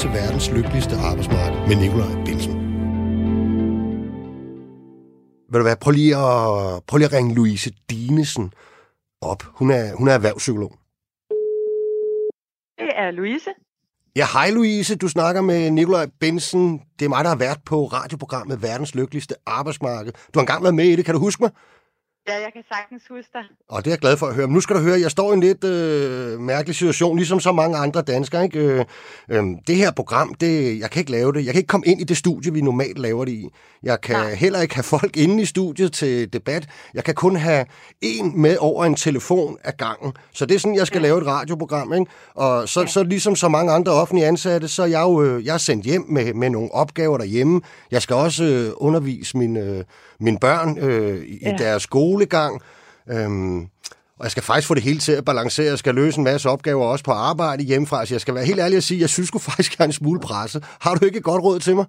[0.00, 2.54] til verdens lykkeligste arbejdsmarked med Nikolaj Bilsen.
[5.50, 8.52] Vil du hvad, prøv lige at, prøv lige at ringe Louise Dinesen
[9.20, 9.42] op.
[9.42, 10.72] Hun er, hun er erhvervspsykolog.
[12.78, 13.50] Det er Louise.
[14.16, 14.96] Ja, hej Louise.
[14.96, 16.82] Du snakker med Nikolaj Bensen.
[16.98, 20.12] Det er mig, der har været på radioprogrammet Verdens Lykkeligste Arbejdsmarked.
[20.12, 21.50] Du har engang været med i det, kan du huske mig?
[22.28, 23.42] Ja, jeg kan sagtens huske dig.
[23.68, 24.46] Og det er jeg glad for at høre.
[24.46, 27.52] Men nu skal du høre, jeg står i en lidt øh, mærkelig situation, ligesom så
[27.52, 28.44] mange andre danskere.
[28.44, 28.58] Ikke?
[28.58, 28.84] Øh,
[29.30, 31.44] øh, det her program, det, jeg kan ikke lave det.
[31.44, 33.48] Jeg kan ikke komme ind i det studie, vi normalt laver det i.
[33.82, 34.34] Jeg kan Nej.
[34.34, 36.68] heller ikke have folk inde i studiet til debat.
[36.94, 37.66] Jeg kan kun have
[38.00, 40.12] en med over en telefon af gangen.
[40.32, 41.02] Så det er sådan, jeg skal ja.
[41.02, 41.92] lave et radioprogram.
[41.92, 42.06] Ikke?
[42.34, 42.86] Og så, ja.
[42.86, 45.84] så ligesom så mange andre offentlige ansatte, så er jeg jo øh, jeg er sendt
[45.84, 47.60] hjem med, med nogle opgaver derhjemme.
[47.90, 49.84] Jeg skal også øh, undervise mine, øh,
[50.20, 51.56] mine børn øh, i ja.
[51.58, 52.60] deres skolegang.
[53.10, 53.60] Øhm,
[54.18, 55.66] og jeg skal faktisk få det hele til at balancere.
[55.66, 58.06] Jeg skal løse en masse opgaver også på arbejde hjemmefra.
[58.06, 59.92] Så jeg skal være helt ærlig at sige, at jeg synes faktisk, jeg er en
[59.92, 60.62] smule presse.
[60.80, 61.84] Har du ikke et godt råd til mig?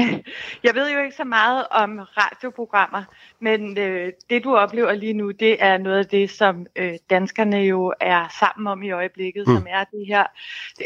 [0.66, 3.04] Jeg ved jo ikke så meget om radioprogrammer,
[3.40, 7.56] men øh, det du oplever lige nu, det er noget af det, som øh, danskerne
[7.56, 9.54] jo er sammen om i øjeblikket, mm.
[9.54, 10.24] som er det her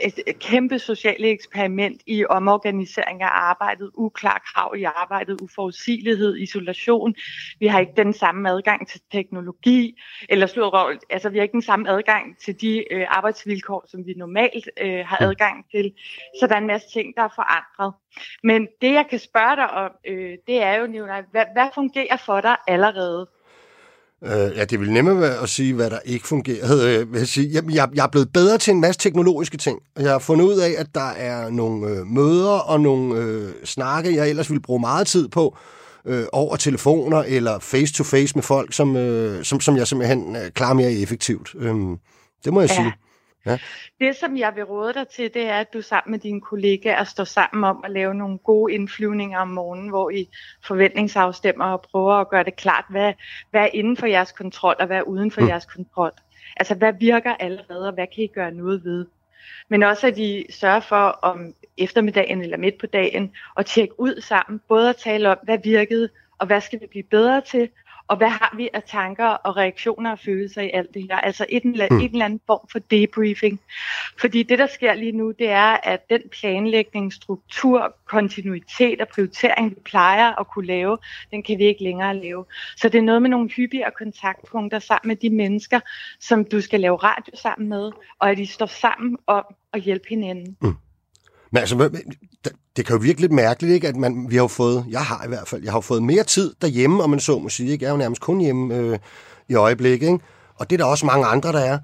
[0.03, 7.15] et, kæmpe sociale eksperiment i omorganisering af arbejdet, uklar krav i arbejdet, uforudsigelighed, isolation.
[7.59, 11.63] Vi har ikke den samme adgang til teknologi, eller slået altså vi har ikke den
[11.63, 15.27] samme adgang til de øh, arbejdsvilkår, som vi normalt øh, har mm.
[15.27, 15.93] adgang til.
[16.41, 17.95] Så der er en masse ting, der er forandret.
[18.43, 22.17] Men det, jeg kan spørge dig om, øh, det er jo, Nicolaj, hvad, hvad fungerer
[22.27, 23.27] for dig allerede?
[24.25, 26.65] Øh, ja, det vil nemmere være at sige, hvad der ikke fungerer.
[26.73, 27.51] Øh, vil jeg, sige.
[27.53, 29.83] Jeg, jeg er blevet bedre til en masse teknologiske ting.
[29.99, 34.15] Jeg har fundet ud af, at der er nogle øh, møder og nogle øh, snakke,
[34.15, 35.57] jeg ellers ville bruge meget tid på,
[36.07, 40.75] øh, over telefoner eller face-to-face med folk, som, øh, som, som jeg simpelthen øh, klarer
[40.75, 41.55] mere effektivt.
[41.59, 41.75] Øh,
[42.45, 42.75] det må jeg ja.
[42.75, 42.93] sige.
[43.47, 43.59] Ja.
[44.01, 47.05] Det, som jeg vil råde dig til, det er, at du sammen med dine kollegaer
[47.05, 50.29] står sammen om at lave nogle gode indflyvninger om morgenen, hvor I
[50.65, 53.13] forventningsafstemmer og prøver at gøre det klart, hvad,
[53.51, 55.49] hvad er inden for jeres kontrol, og hvad er uden for mm.
[55.49, 56.13] jeres kontrol.
[56.57, 59.07] Altså, hvad virker allerede, og hvad kan I gøre noget ved?
[59.69, 64.21] Men også, at I sørger for om eftermiddagen eller midt på dagen at tjekke ud
[64.21, 67.69] sammen, både at tale om, hvad virkede, og hvad skal vi blive bedre til,
[68.09, 71.17] og hvad har vi af tanker og reaktioner og følelser i alt det her?
[71.17, 71.99] Altså et, en, mm.
[71.99, 73.61] en eller anden form for debriefing.
[74.21, 79.71] Fordi det, der sker lige nu, det er, at den planlægning, struktur, kontinuitet og prioritering,
[79.71, 80.99] vi plejer at kunne lave,
[81.31, 82.45] den kan vi ikke længere lave.
[82.77, 85.81] Så det er noget med nogle hyppigere kontaktpunkter sammen med de mennesker,
[86.21, 90.09] som du skal lave radio sammen med, og at de står sammen om at hjælpe
[90.09, 90.57] hinanden.
[90.63, 90.75] Mm.
[91.51, 91.91] Men altså,
[92.77, 93.89] det kan jo virke lidt mærkeligt, ikke?
[93.89, 96.55] at man, vi har fået, jeg har i hvert fald, jeg har fået mere tid
[96.63, 97.71] derhjemme, om man så må sige.
[97.73, 97.85] Ikke?
[97.85, 98.99] Jeg er jo nærmest kun hjemme øh,
[99.49, 100.25] i øjeblikket, ikke?
[100.57, 101.79] og det er der også mange andre, der er.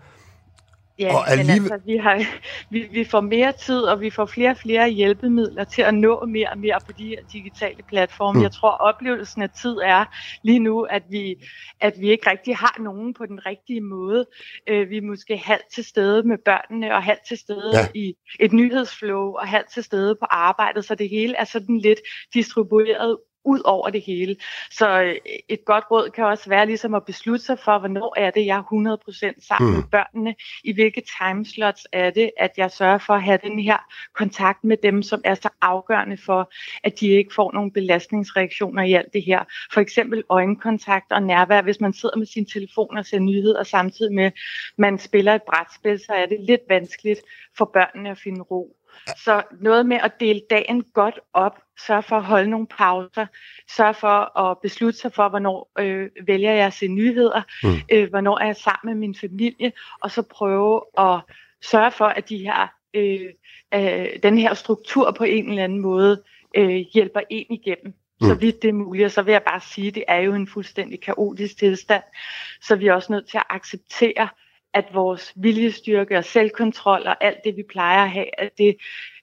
[1.00, 1.62] Ja, og alligevel...
[1.62, 2.24] men altså, vi, har,
[2.70, 6.24] vi, vi får mere tid, og vi får flere og flere hjælpemidler til at nå
[6.26, 8.38] mere og mere på de her digitale platforme.
[8.38, 8.42] Mm.
[8.42, 10.04] Jeg tror, oplevelsen af tid er
[10.42, 11.36] lige nu, at vi,
[11.80, 14.26] at vi ikke rigtig har nogen på den rigtige måde.
[14.68, 17.86] Øh, vi er måske halvt til stede med børnene, og halvt til stede ja.
[17.94, 22.00] i et nyhedsflow, og halvt til stede på arbejdet, så det hele er sådan lidt
[22.34, 24.36] distribueret ud over det hele.
[24.70, 25.16] Så øh,
[25.48, 28.58] et godt råd kan også være ligesom at beslutte sig for, hvornår er det, jeg
[28.58, 29.76] er 100% sammen mm.
[29.76, 30.34] med børnene,
[30.64, 33.78] i hvilke timeslots er det, at jeg sørger for at have den her
[34.14, 36.52] kontakt med dem, som er så afgørende for,
[36.84, 39.44] at de ikke får nogle belastningsreaktioner i alt det her.
[39.72, 41.62] For eksempel øjenkontakt og nærvær.
[41.62, 44.30] Hvis man sidder med sin telefon og ser nyheder samtidig med,
[44.78, 47.20] man spiller et brætspil, så er det lidt vanskeligt
[47.58, 48.76] for børnene at finde ro.
[49.24, 53.26] Så noget med at dele dagen godt op, sørge for at holde nogle pauser,
[53.76, 57.70] sørge for at beslutte sig for, hvornår øh, vælger jeg at se nyheder, mm.
[57.92, 61.20] øh, hvornår er jeg sammen med min familie, og så prøve at
[61.62, 63.30] sørge for, at de her, øh,
[63.74, 66.22] øh, den her struktur på en eller anden måde
[66.56, 68.28] øh, hjælper en igennem mm.
[68.28, 69.04] så vidt det er muligt.
[69.04, 72.02] Og så vil jeg bare sige, at det er jo en fuldstændig kaotisk tilstand,
[72.62, 74.28] så vi er også nødt til at acceptere,
[74.74, 78.76] at vores viljestyrke og selvkontrol og alt det, vi plejer at have, at det,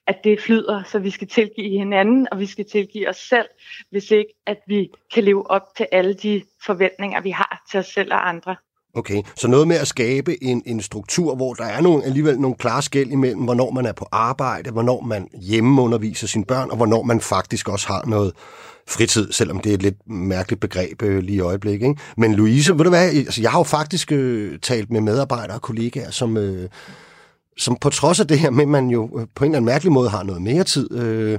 [0.06, 3.48] at det flyder, så vi skal tilgive hinanden, og vi skal tilgive os selv,
[3.90, 7.86] hvis ikke, at vi kan leve op til alle de forventninger, vi har til os
[7.86, 8.56] selv og andre.
[8.98, 12.56] Okay, så noget med at skabe en, en struktur, hvor der er nogle, alligevel nogle
[12.56, 16.76] klare skæld imellem, hvornår man er på arbejde, hvornår man hjemme underviser sine børn, og
[16.76, 18.32] hvornår man faktisk også har noget,
[18.88, 21.88] fritid, selvom det er et lidt mærkeligt begreb øh, lige i øjeblikket.
[21.88, 22.00] Ikke?
[22.16, 25.62] Men Louise, ved du hvad, altså, jeg har jo faktisk øh, talt med medarbejdere og
[25.62, 26.68] kollegaer, som, øh,
[27.56, 29.64] som på trods af det her med, at man jo øh, på en eller anden
[29.64, 31.38] mærkelig måde har noget mere tid, øh,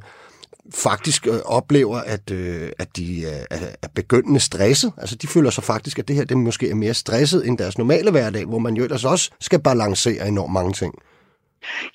[0.74, 3.46] faktisk øh, oplever, at, øh, at de er,
[3.82, 4.94] er begyndende stresset.
[4.98, 7.78] Altså de føler sig faktisk, at det her det måske er mere stresset end deres
[7.78, 10.94] normale hverdag, hvor man jo ellers også skal balancere enormt mange ting.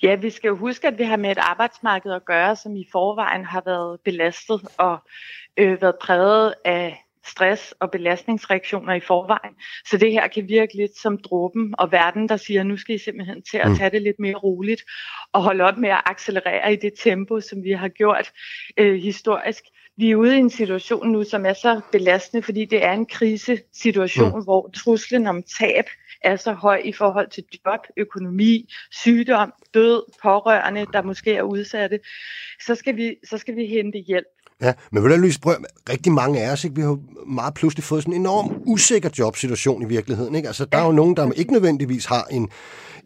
[0.03, 2.87] Ja, vi skal jo huske, at vi har med et arbejdsmarked at gøre, som i
[2.91, 4.97] forvejen har været belastet og
[5.57, 9.55] øh, været præget af stress og belastningsreaktioner i forvejen.
[9.89, 12.97] Så det her kan virke lidt som dråben og verden, der siger, nu skal I
[12.97, 13.75] simpelthen til at mm.
[13.75, 14.81] tage det lidt mere roligt
[15.33, 18.31] og holde op med at accelerere i det tempo, som vi har gjort
[18.77, 19.63] øh, historisk.
[19.97, 23.05] Vi er ude i en situation nu, som er så belastende, fordi det er en
[23.05, 24.43] krisesituation, mm.
[24.43, 25.85] hvor truslen om tab
[26.23, 31.99] er så høj i forhold til job, økonomi, sygdom, død, pårørende, der måske er udsatte,
[32.65, 34.34] så skal vi, så skal vi hente hjælp.
[34.61, 36.75] Ja, men du Louise Brøm, rigtig mange af os, ikke?
[36.75, 36.97] vi har
[37.27, 40.35] meget pludselig fået sådan en enorm usikker jobsituation i virkeligheden.
[40.35, 40.47] Ikke?
[40.47, 42.49] Altså, der er jo nogen, der ikke nødvendigvis har en,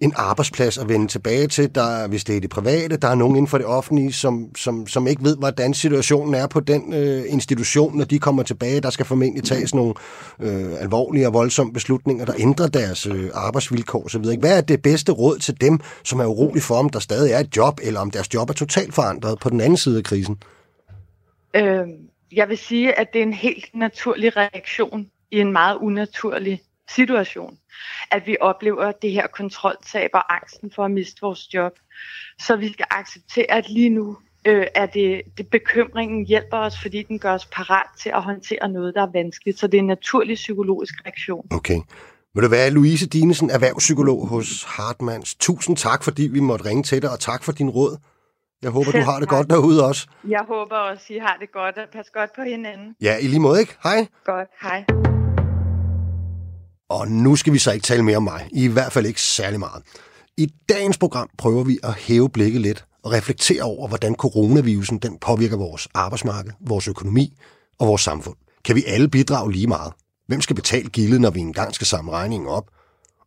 [0.02, 2.98] en arbejdsplads at vende tilbage til, der, hvis det er det private.
[2.98, 6.48] Der er nogen inden for det offentlige, som, som, som ikke ved, hvordan situationen er
[6.48, 8.82] på den øh, institution, når de kommer tilbage.
[8.82, 9.94] Der skal formentlig tages nogle
[10.40, 14.26] øh, alvorlige og voldsomme beslutninger, der ændrer deres øh, arbejdsvilkår osv.
[14.40, 17.40] Hvad er det bedste råd til dem, som er urolige for, om der stadig er
[17.40, 20.38] et job, eller om deres job er totalt forandret på den anden side af krisen?
[21.54, 21.88] Øh,
[22.32, 27.58] jeg vil sige, at det er en helt naturlig reaktion i en meget unaturlig situation,
[28.12, 31.72] at vi oplever det her kontroltab og angsten for at miste vores job.
[32.40, 37.04] Så vi skal acceptere, at lige nu øh, er det, det bekymringen hjælper os, fordi
[37.04, 39.60] den gør os parat til at håndtere noget, der er vanskeligt.
[39.60, 41.48] Så det er en naturlig psykologisk reaktion.
[41.52, 41.80] Okay.
[42.34, 45.36] Vil det være Louise Dinesen, erhvervspsykolog hos Hartmanns.
[45.36, 47.98] Tusind tak, fordi vi måtte ringe til dig, og tak for din råd.
[48.64, 50.08] Jeg håber, du har det godt derude også.
[50.28, 52.96] Jeg håber også, I har det godt, og pas godt på hinanden.
[53.02, 53.76] Ja, i lige måde, ikke?
[53.84, 54.08] Hej.
[54.26, 54.86] Godt, hej.
[56.90, 58.50] Og nu skal vi så ikke tale mere om mig.
[58.52, 59.84] I hvert fald ikke særlig meget.
[60.38, 65.18] I dagens program prøver vi at hæve blikket lidt og reflektere over, hvordan coronavirusen den
[65.18, 67.38] påvirker vores arbejdsmarked, vores økonomi
[67.80, 68.36] og vores samfund.
[68.66, 69.94] Kan vi alle bidrage lige meget?
[70.28, 72.66] Hvem skal betale gildet, når vi engang skal samle regningen op?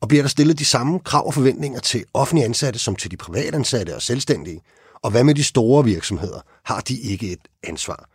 [0.00, 3.16] Og bliver der stillet de samme krav og forventninger til offentlige ansatte som til de
[3.16, 4.60] privatansatte og selvstændige?
[5.02, 6.40] Og hvad med de store virksomheder?
[6.64, 8.08] Har de ikke et ansvar?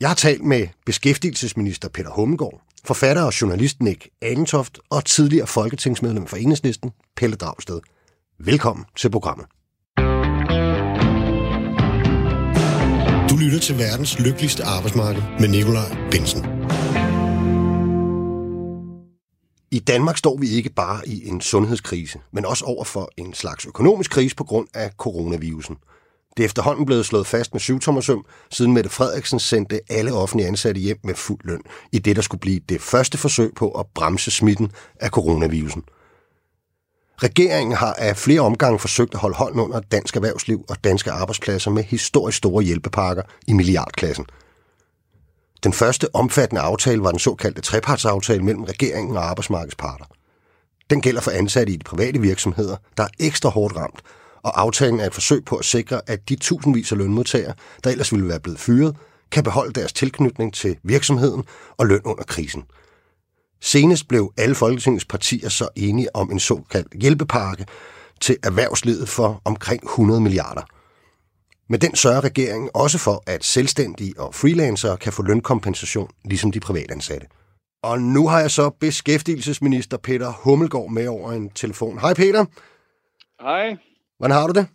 [0.00, 6.26] Jeg har talt med beskæftigelsesminister Peter Hummelgaard, forfatter og journalist Nick Agentoft og tidligere folketingsmedlem
[6.26, 7.80] for Enhedslisten, Pelle Dragsted.
[8.38, 9.46] Velkommen til programmet.
[13.30, 16.44] Du lytter til verdens lykkeligste arbejdsmarked med Nikolaj Bensen.
[19.70, 23.66] I Danmark står vi ikke bare i en sundhedskrise, men også over for en slags
[23.66, 25.76] økonomisk krise på grund af coronavirusen–
[26.36, 30.80] det er efterhånden blevet slået fast med syvtommersøm, siden Mette Frederiksen sendte alle offentlige ansatte
[30.80, 31.62] hjem med fuld løn,
[31.92, 35.82] i det der skulle blive det første forsøg på at bremse smitten af coronavirusen.
[37.22, 41.70] Regeringen har af flere omgange forsøgt at holde hånden under dansk erhvervsliv og danske arbejdspladser
[41.70, 44.26] med historisk store hjælpepakker i milliardklassen.
[45.64, 50.04] Den første omfattende aftale var den såkaldte trepartsaftale mellem regeringen og arbejdsmarkedsparter.
[50.90, 54.02] Den gælder for ansatte i de private virksomheder, der er ekstra hårdt ramt,
[54.42, 57.54] og aftalen er et forsøg på at sikre, at de tusindvis af lønmodtagere,
[57.84, 58.96] der ellers ville være blevet fyret,
[59.30, 61.44] kan beholde deres tilknytning til virksomheden
[61.76, 62.62] og løn under krisen.
[63.60, 67.66] Senest blev alle Folketingets partier så enige om en såkaldt hjælpepakke
[68.20, 70.62] til erhvervslivet for omkring 100 milliarder.
[71.68, 76.60] Med den sørger regeringen også for, at selvstændige og freelancere kan få lønkompensation, ligesom de
[76.60, 77.26] privatansatte.
[77.82, 81.98] Og nu har jeg så beskæftigelsesminister Peter Hummelgaard med over en telefon.
[81.98, 82.44] Hej Peter.
[83.40, 83.76] Hej.
[84.22, 84.66] Hvordan har du det?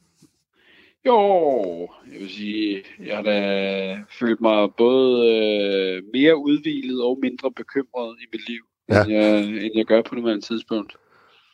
[1.06, 7.52] Jo, jeg vil sige, jeg har da følt mig både øh, mere udvilet og mindre
[7.52, 9.04] bekymret i mit liv, ja.
[9.04, 10.96] end, jeg, end jeg gør på nuværende tidspunkt.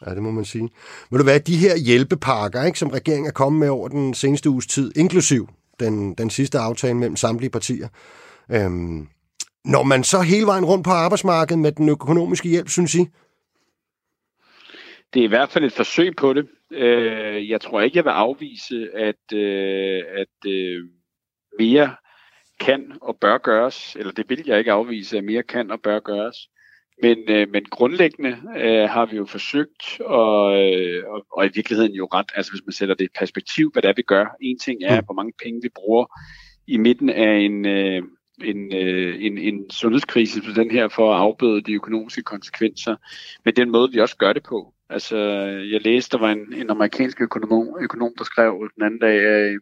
[0.05, 0.69] Ja, det må man sige.
[1.11, 4.49] Vil du være de her hjælpepakker, ikke, som regeringen er kommet med over den seneste
[4.49, 7.87] uges tid, inklusiv den, den sidste aftale mellem samtlige partier,
[8.51, 9.07] øhm,
[9.65, 13.05] når man så hele vejen rundt på arbejdsmarkedet med den økonomiske hjælp, synes I?
[15.13, 16.47] Det er i hvert fald et forsøg på det.
[16.73, 20.83] Øh, jeg tror ikke, jeg vil afvise, at, øh, at øh,
[21.59, 21.95] mere
[22.59, 25.99] kan og bør gøres, eller det vil jeg ikke afvise, at mere kan og bør
[25.99, 26.37] gøres.
[27.01, 31.91] Men, øh, men grundlæggende øh, har vi jo forsøgt, og, øh, og, og i virkeligheden
[31.91, 34.35] jo ret, altså hvis man sætter det i perspektiv, hvad det er, vi gør.
[34.41, 35.05] En ting er, mm.
[35.05, 36.05] hvor mange penge vi bruger
[36.67, 38.03] i midten af en, øh,
[38.43, 42.95] en, øh, en, en sundhedskrise på den her for at afbøde de økonomiske konsekvenser.
[43.45, 44.73] Men den måde, vi også gør det på.
[44.93, 45.17] Altså,
[45.71, 49.59] jeg læste, der var en, en amerikansk økonom, økonom, der skrev den anden dag, at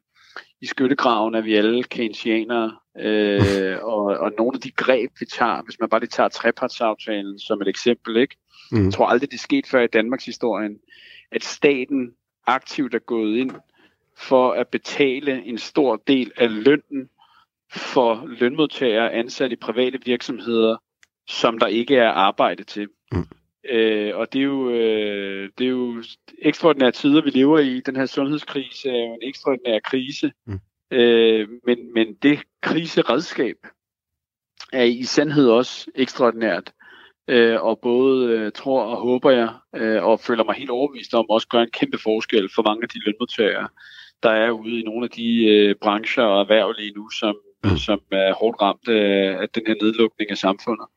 [0.62, 5.62] i skyttegraven er vi alle keynesianere, øh, og, og nogle af de greb, vi tager,
[5.64, 8.36] hvis man bare lige tager trepartsaftalen som et eksempel, ikke?
[8.72, 8.84] Mm.
[8.84, 10.78] Jeg tror aldrig, det er sket før i Danmarks historien,
[11.32, 12.14] at staten
[12.48, 13.52] aktivt er gået ind
[14.18, 17.10] for at betale en stor del af lønnen
[17.74, 20.78] for lønmodtagere ansat i private virksomheder,
[21.28, 22.88] som der ikke er arbejde til.
[23.12, 23.28] Mm.
[23.70, 26.04] Øh, og det er, jo, øh, det er jo
[26.42, 27.80] ekstraordinære tider, vi lever i.
[27.80, 30.32] Den her sundhedskrise er jo en ekstraordinær krise.
[30.46, 30.60] Mm.
[30.92, 33.56] Øh, men, men det kriseredskab
[34.74, 36.74] er i sandhed også ekstraordinært.
[37.28, 41.30] Øh, og både øh, tror og håber jeg, øh, og føler mig helt overbevist om,
[41.30, 43.68] også gør en kæmpe forskel for mange af de lønmodtagere,
[44.24, 47.78] der er ude i nogle af de øh, brancher og erhverv lige nu, som, mm.
[47.78, 50.88] som er hårdt ramt af, af den her nedlukning af samfundet.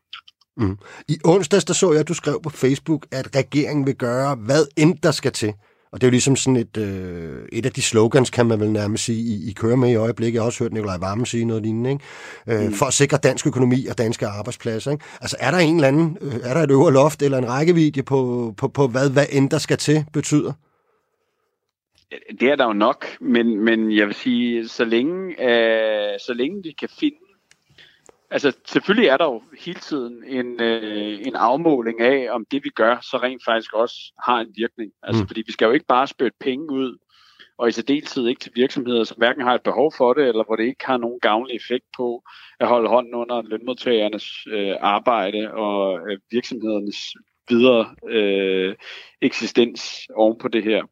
[0.57, 0.79] Mm.
[1.09, 4.67] I onsdags der så jeg, at du skrev på Facebook, at regeringen vil gøre, hvad
[4.77, 5.55] end der skal til.
[5.95, 8.71] Og det er jo ligesom sådan et, øh, et af de slogans, kan man vel
[8.71, 10.35] nærmest sige, I, I kører med i øjeblikket.
[10.35, 12.63] Jeg har også hørt Nikolaj Vammen sige noget lignende, ikke?
[12.63, 12.75] Øh, mm.
[12.75, 14.91] for at sikre dansk økonomi og danske arbejdspladser.
[14.91, 15.05] Ikke?
[15.21, 18.03] Altså er der en eller anden, øh, er der et øvre loft eller en rækkevidde
[18.03, 20.53] på, på, på hvad, hvad end der skal til betyder?
[22.41, 26.63] Det er der jo nok, men, men jeg vil sige, så længe, øh, så længe
[26.63, 27.17] vi kan finde
[28.35, 32.69] Altså, selvfølgelig er der jo hele tiden en, øh, en afmåling af, om det vi
[32.69, 34.93] gør, så rent faktisk også har en virkning.
[35.03, 35.27] Altså, mm.
[35.29, 36.99] fordi vi skal jo ikke bare spytte penge ud,
[37.59, 40.57] og i særdeleshed ikke til virksomheder, som hverken har et behov for det, eller hvor
[40.57, 42.23] det ikke har nogen gavnlig effekt på
[42.61, 46.99] at holde hånden under lønmodtagernes øh, arbejde og øh, virksomhedernes
[47.49, 48.75] videre øh,
[49.23, 50.83] eksistens oven på det her.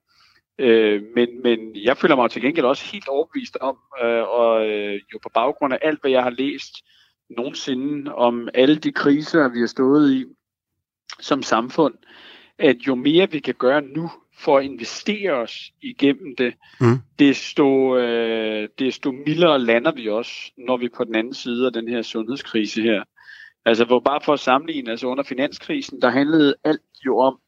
[0.59, 5.01] Øh, men, men jeg føler mig til gengæld også helt overbevist om, øh, og øh,
[5.13, 6.75] jo på baggrund af alt, hvad jeg har læst,
[7.37, 10.25] nogensinde om alle de kriser, vi har stået i
[11.21, 11.95] som samfund,
[12.59, 16.99] at jo mere vi kan gøre nu for at investere os igennem det, mm.
[17.19, 21.73] desto, øh, desto mildere lander vi også, når vi er på den anden side af
[21.73, 23.03] den her sundhedskrise her.
[23.65, 27.39] Altså hvor bare for at sammenligne, altså under finanskrisen, der handlede alt jo om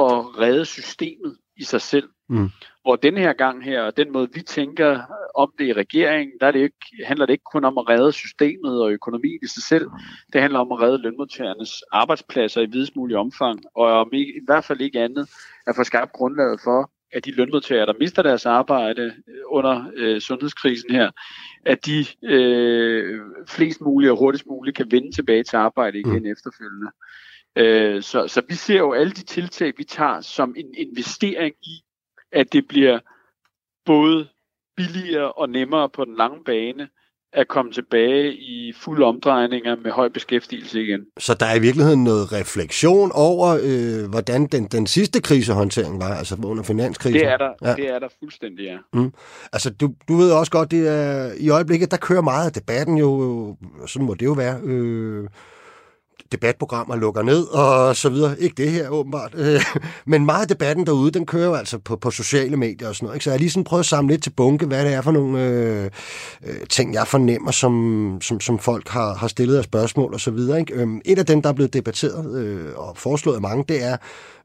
[0.00, 2.08] at redde systemet i sig selv.
[2.28, 2.50] Mm.
[2.82, 5.00] Hvor den her gang her, og den måde vi tænker
[5.34, 8.12] om det i regeringen, der er det ikke, handler det ikke kun om at redde
[8.12, 9.86] systemet og økonomien i sig selv.
[10.32, 14.40] Det handler om at redde lønmodtagernes arbejdspladser i videst mulig omfang, og om i, i
[14.46, 15.30] hvert fald ikke andet
[15.66, 19.14] at få skabt grundlaget for, at de lønmodtagere, der mister deres arbejde
[19.46, 21.10] under øh, sundhedskrisen her,
[21.66, 26.32] at de øh, flest muligt og hurtigst muligt kan vende tilbage til arbejde igen mm.
[26.32, 26.90] efterfølgende.
[27.56, 31.84] Øh, så, så vi ser jo alle de tiltag, vi tager som en investering i,
[32.32, 32.98] at det bliver
[33.86, 34.28] både
[34.76, 36.88] billigere og nemmere på den lange bane
[37.34, 41.00] at komme tilbage i fulde omdrejninger med høj beskæftigelse igen.
[41.18, 46.14] Så der er i virkeligheden noget refleksion over, øh, hvordan den, den sidste krisehåndtering var,
[46.14, 47.20] altså under finanskrisen?
[47.20, 47.74] Det er der, ja.
[47.74, 48.76] det er der fuldstændig, ja.
[48.92, 49.12] Mm.
[49.52, 52.98] Altså, du, du ved også godt, det er, i øjeblikket, der kører meget af debatten
[52.98, 53.56] jo,
[53.86, 55.28] sådan må det jo være, øh,
[56.32, 58.40] debatprogrammer lukker ned og så videre.
[58.40, 59.34] Ikke det her, åbenbart.
[60.06, 63.06] Men meget af debatten derude, den kører jo altså på, på sociale medier og sådan
[63.06, 63.16] noget.
[63.16, 63.24] Ikke?
[63.24, 65.12] Så jeg har lige sådan prøvet at samle lidt til bunke, hvad det er for
[65.12, 65.90] nogle øh,
[66.46, 70.30] øh ting, jeg fornemmer, som, som, som folk har, har stillet af spørgsmål og så
[70.30, 70.60] videre.
[70.60, 70.74] Ikke?
[70.74, 73.96] Øhm, et af dem, der er blevet debatteret øh, og foreslået af mange, det er,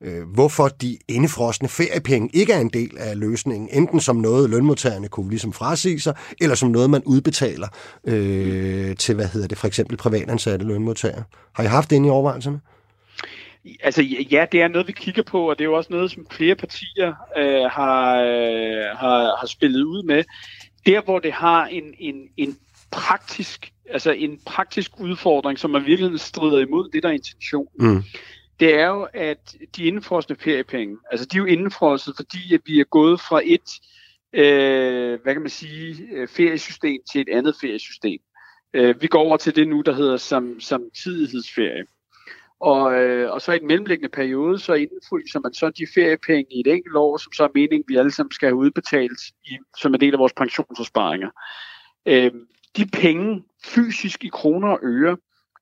[0.02, 5.08] øh, hvorfor de indefrostende feriepenge ikke er en del af løsningen, enten som noget lønmodtagerne
[5.08, 7.68] kunne ligesom frasige sig, eller som noget, man udbetaler
[8.08, 11.24] øh, til, hvad hedder det, for eksempel privatansatte lønmodtagere.
[11.54, 12.60] Har I haft det inde i overvejelserne?
[13.84, 14.02] Altså
[14.32, 16.56] ja, det er noget, vi kigger på, og det er jo også noget, som flere
[16.56, 20.24] partier øh, har, øh, har, har spillet ud med.
[20.86, 22.58] Der, hvor det har en, en, en
[22.92, 27.94] praktisk altså en praktisk udfordring, som man virkelig strider imod det, der er intentionen.
[27.96, 28.04] Mm
[28.60, 32.80] det er jo, at de indfrosne feriepenge, altså de er jo indfrosset, fordi at vi
[32.80, 33.70] er gået fra et,
[34.34, 38.20] øh, hvad kan man sige, øh, feriesystem til et andet feriesystem.
[38.74, 41.86] Øh, vi går over til det nu, der hedder som, samtidighedsferie.
[42.60, 46.60] Og, øh, og så i den mellemliggende periode, så indfryser man så de feriepenge i
[46.60, 49.94] et enkelt år, som så er meningen, vi alle sammen skal have udbetalt i, som
[49.94, 51.30] en del af vores pensionsopsparinger.
[52.06, 52.32] Øh,
[52.78, 55.18] de penge, fysisk i kroner og øre,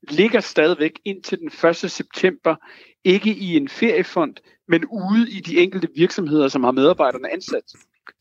[0.10, 1.76] ligger stadigvæk indtil den 1.
[1.76, 2.56] september
[3.04, 4.36] ikke i en feriefond,
[4.68, 7.64] men ude i de enkelte virksomheder, som har medarbejderne ansat.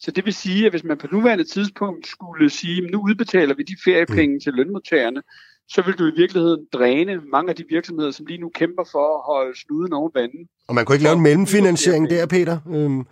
[0.00, 3.54] Så det vil sige, at hvis man på nuværende tidspunkt skulle sige, at nu udbetaler
[3.54, 4.40] vi de feriepenge mm.
[4.40, 5.23] til lønmodtagerne,
[5.68, 9.18] så vil du i virkeligheden dræne mange af de virksomheder, som lige nu kæmper for
[9.18, 10.49] at holde snuden over vandet.
[10.68, 12.59] Og man kunne ikke lave en mellemfinansiering der, Peter?
[12.68, 13.06] Øhm,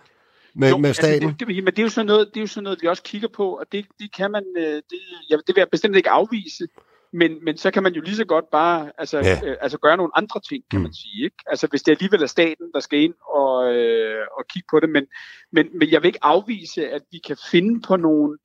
[0.55, 1.29] med, jo, med altså, staten?
[1.29, 2.87] Altså det, det, men det er, jo sådan noget, det er jo sådan noget, vi
[2.87, 5.97] også kigger på, og det, det kan man, øh, det, ja, det vil jeg bestemt
[5.97, 6.67] ikke afvise.
[7.15, 9.41] Men, men så kan man jo lige så godt bare altså, ja.
[9.45, 10.83] øh, altså gøre nogle andre ting, kan mm.
[10.83, 11.25] man sige.
[11.25, 11.37] Ikke?
[11.47, 14.89] Altså hvis det alligevel er staten, der skal ind og, øh, og kigge på det.
[14.91, 15.07] Men,
[15.53, 18.39] men, men jeg vil ikke afvise, at vi kan finde på nogle,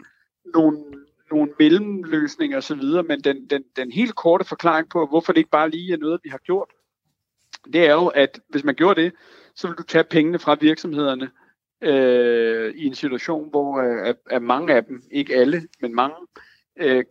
[0.54, 0.78] nogle,
[1.32, 5.70] nogle mellemløsninger osv., men den, den, den helt korte forklaring på, hvorfor det ikke bare
[5.70, 6.70] lige er noget, vi har gjort,
[7.74, 9.14] det er jo, at hvis man gjorde det,
[9.56, 11.30] så vil du tage pengene fra virksomhederne
[11.82, 16.16] øh, i en situation, hvor øh, at, at mange af dem, ikke alle, men mange,
[16.38, 16.44] øh,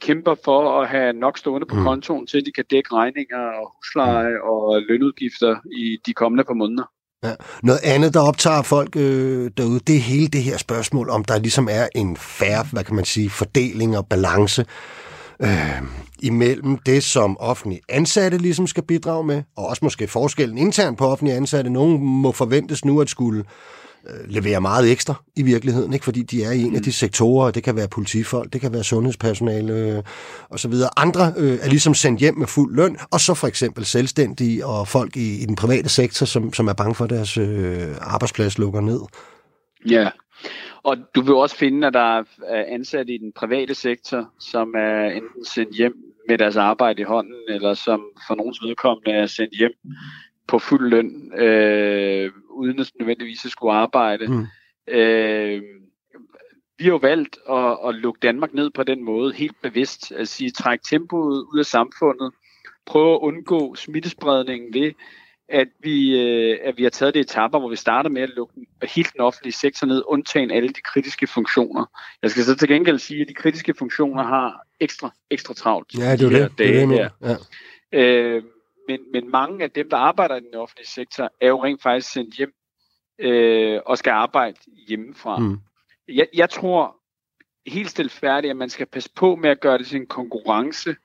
[0.01, 1.83] kæmper for at have nok stående på mm.
[1.83, 4.51] kontoen, til de kan dække regninger og husleje mm.
[4.51, 6.85] og lønudgifter i de kommende par måneder.
[7.25, 7.33] Ja.
[7.63, 11.39] Noget andet, der optager folk øh, derude, det er hele det her spørgsmål, om der
[11.39, 14.67] ligesom er en færre, hvad kan man sige, fordeling og balance
[15.43, 15.83] øh,
[16.23, 21.05] imellem det, som offentlige ansatte ligesom skal bidrage med, og også måske forskellen internt på
[21.07, 21.71] offentlige ansatte.
[21.71, 23.45] Nogle må forventes nu at skulle øh,
[24.29, 26.05] levere meget ekstra i virkeligheden, ikke?
[26.05, 26.77] fordi de er i en mm.
[26.77, 30.03] af de sektorer, det kan være politifolk, det kan være sundhedspersonale øh,
[30.51, 30.73] osv.
[30.97, 34.89] Andre øh, er ligesom sendt hjem med fuld løn, og så for eksempel selvstændige og
[34.89, 38.59] folk i, i den private sektor, som, som er bange for, at deres øh, arbejdsplads
[38.59, 39.01] lukker ned.
[39.91, 40.11] Ja,
[40.83, 45.05] og du vil også finde, at der er ansatte i den private sektor, som er
[45.05, 45.95] enten sendt hjem
[46.29, 49.73] med deres arbejde i hånden, eller som for nogens vedkommende er sendt hjem
[50.49, 54.27] på fuld løn, øh, uden at nødvendigvis at skulle arbejde.
[54.27, 54.47] Mm.
[54.95, 55.63] Øh,
[56.79, 60.29] vi har jo valgt at, at lukke Danmark ned på den måde, helt bevidst, at
[60.29, 62.33] sige, træk tempoet ud af samfundet,
[62.87, 64.93] prøve at undgå smittespredningen ved,
[65.49, 68.55] at vi, øh, at vi har taget det etapper, hvor vi starter med at lukke
[68.83, 71.85] helt den offentlige sektor ned, undtagen alle de kritiske funktioner.
[72.23, 75.95] Jeg skal så til gengæld sige, at de kritiske funktioner har ekstra, ekstra travlt.
[75.99, 76.59] Ja, det er det.
[76.59, 77.37] Dage det, er det
[77.93, 77.99] ja.
[78.01, 78.43] øh,
[78.89, 82.13] men, men mange af dem, der arbejder i den offentlige sektor, er jo rent faktisk
[82.13, 82.53] sendt hjem
[83.19, 84.57] øh, og skal arbejde
[84.89, 85.39] hjemmefra.
[85.39, 85.59] Mm.
[86.09, 86.97] Jeg, jeg tror
[87.67, 90.97] helt stilfærdigt, at man skal passe på med at gøre det til en konkurrence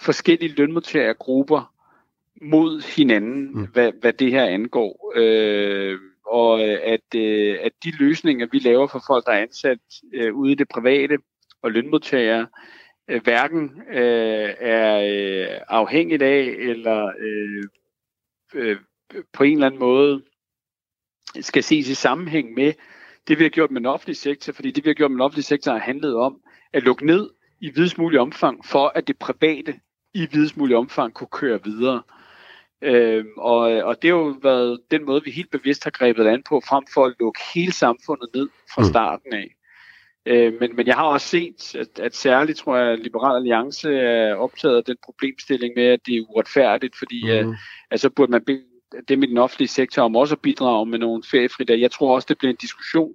[0.00, 1.72] forskellige lønmodtagergrupper
[2.42, 3.66] mod hinanden, mm.
[3.72, 5.12] hvad, hvad det her angår.
[5.16, 9.78] Øh, og at, øh, at de løsninger, vi laver for folk, der er ansat
[10.14, 11.18] øh, ude i det private
[11.62, 12.46] og lønmodtagere, øh,
[13.06, 17.64] hverken øh, er øh, afhængigt af eller øh,
[18.54, 18.76] øh,
[19.32, 20.22] på en eller anden måde
[21.40, 22.72] skal ses i sammenhæng med
[23.28, 25.24] det, vi har gjort med den offentlige sektor, fordi det, vi har gjort med den
[25.24, 26.40] offentlige sektor, har handlet om
[26.72, 29.80] at lukke ned i videst mulig omfang, for at det private
[30.14, 32.02] i videst mulig omfang kunne køre videre.
[32.82, 36.42] Øh, og, og det har jo været den måde, vi helt bevidst har grebet an
[36.42, 38.88] på, frem for at lukke hele samfundet ned fra mm.
[38.88, 39.56] starten af.
[40.26, 43.94] Øh, men, men jeg har også set, at, at særligt tror jeg, at Liberal Alliance
[43.94, 47.30] er optaget af den problemstilling med, at det er uretfærdigt, fordi mm.
[47.30, 47.46] at,
[47.90, 48.62] at så burde man bede
[49.08, 51.80] dem i den offentlige sektor om også at bidrage med nogle feriefridage.
[51.80, 53.14] Jeg tror også, det bliver en diskussion.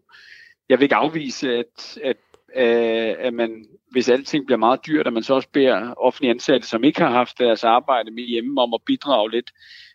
[0.69, 2.17] Jeg vil ikke afvise, at, at,
[3.19, 6.84] at man, hvis alting bliver meget dyrt, at man så også beder offentlige ansatte, som
[6.84, 9.52] ikke har haft deres arbejde med hjemme, om at bidrage lidt.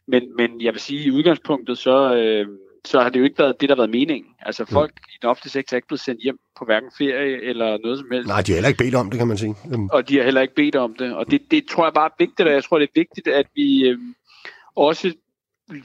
[0.08, 2.46] Men, men jeg vil sige, at i udgangspunktet, så, øh,
[2.86, 4.32] så har det jo ikke været det, der har været meningen.
[4.40, 4.72] Altså mm.
[4.72, 5.10] folk mm.
[5.14, 8.10] i den offentlige sektor er ikke blevet sendt hjem på hverken ferie eller noget som
[8.12, 8.28] helst.
[8.28, 9.54] Nej, de har heller ikke bedt om det, kan man sige.
[9.64, 9.88] Mm.
[9.92, 11.14] Og de har heller ikke bedt om det.
[11.14, 13.46] Og det, det tror jeg bare er vigtigt, og jeg tror, det er vigtigt, at
[13.54, 13.98] vi øh,
[14.76, 15.14] også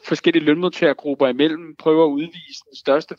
[0.07, 3.15] forskellige lønmodtagergrupper imellem prøver at udvise den største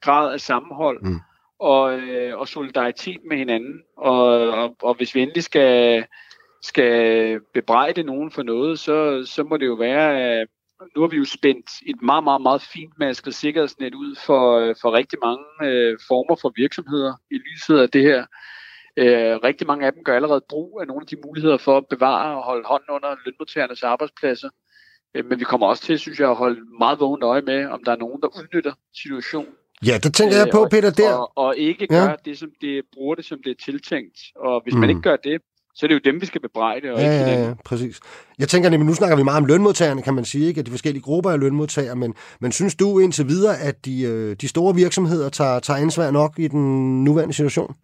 [0.00, 1.18] grad af sammenhold mm.
[1.60, 3.82] og, øh, og solidaritet med hinanden.
[3.96, 6.04] Og, og, og hvis vi endelig skal,
[6.62, 10.48] skal bebrejde nogen for noget, så, så må det jo være, at
[10.96, 14.92] nu har vi jo spændt et meget, meget, meget fint masket sikkerhedsnet ud for, for
[14.92, 18.20] rigtig mange øh, former for virksomheder i lyset af det her.
[18.96, 21.86] Øh, rigtig mange af dem gør allerede brug af nogle af de muligheder for at
[21.90, 24.50] bevare og holde hånden under lønmodtagernes arbejdspladser.
[25.14, 27.84] Øh, men vi kommer også til, synes jeg, at holde meget vågent øje med, om
[27.84, 29.54] der er nogen, der udnytter situationen.
[29.86, 31.14] Ja, det tænker jeg på, øh, Peter, der.
[31.14, 32.14] Og, og ikke gør ja.
[32.24, 34.18] det, som det bruger det, som det er tiltænkt.
[34.36, 34.80] Og hvis mm.
[34.80, 35.42] man ikke gør det,
[35.78, 36.92] så er det jo dem, vi skal bebrejde.
[36.92, 38.00] Og ja, ikke ja, ja, præcis.
[38.38, 40.60] Jeg tænker nemlig, nu snakker vi meget om lønmodtagerne, kan man sige, ikke?
[40.60, 44.36] at de forskellige grupper af lønmodtagere, men, men synes du indtil videre, at de, øh,
[44.40, 47.74] de store virksomheder tager, tager ansvar nok i den nuværende situation?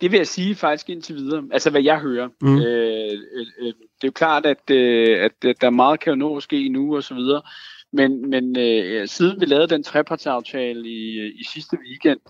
[0.00, 1.42] Det vil jeg sige faktisk indtil videre.
[1.52, 2.28] Altså, hvad jeg hører.
[2.40, 2.58] Mm.
[2.58, 6.16] Øh, øh, øh, det er jo klart, at, øh, at, at der meget kan jo
[6.16, 7.42] nå at ske nu og så videre.
[7.92, 12.20] Men, men øh, siden vi lavede den trepartsaftale i, i sidste weekend,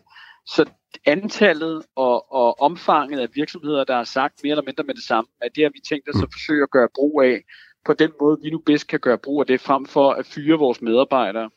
[0.54, 0.70] så
[1.06, 5.28] antallet og, og omfanget af virksomheder, der har sagt mere eller mindre med det samme,
[5.40, 7.42] at det har vi tænkt os at forsøge at gøre brug af
[7.84, 10.58] på den måde, vi nu bedst kan gøre brug af det, frem for at fyre
[10.58, 11.50] vores medarbejdere.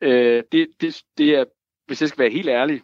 [0.00, 1.44] Øh, det, det, det er,
[1.86, 2.82] hvis jeg skal være helt ærlig,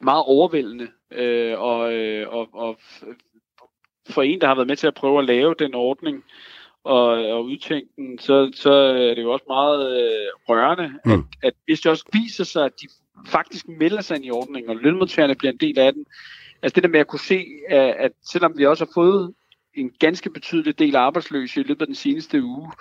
[0.00, 0.88] meget overvældende.
[1.10, 2.78] Øh, og, øh, og, og
[4.08, 6.24] for en, der har været med til at prøve at lave den ordning
[6.84, 11.12] og, og udtænke den, så, så er det jo også meget øh, rørende, mm.
[11.12, 12.88] at, at hvis det også viser sig, at de
[13.26, 16.06] faktisk melder sig ind i ordningen, og lønmodtagerne bliver en del af den.
[16.62, 19.34] Altså det der med at kunne se, at, at selvom vi også har fået
[19.74, 22.72] en ganske betydelig del arbejdsløse i løbet af den seneste uge,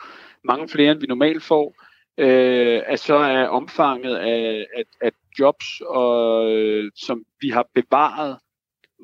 [0.43, 1.76] mange flere end vi normalt får,
[2.17, 8.38] øh, at så er omfanget af, at, at jobs, og, øh, som vi har bevaret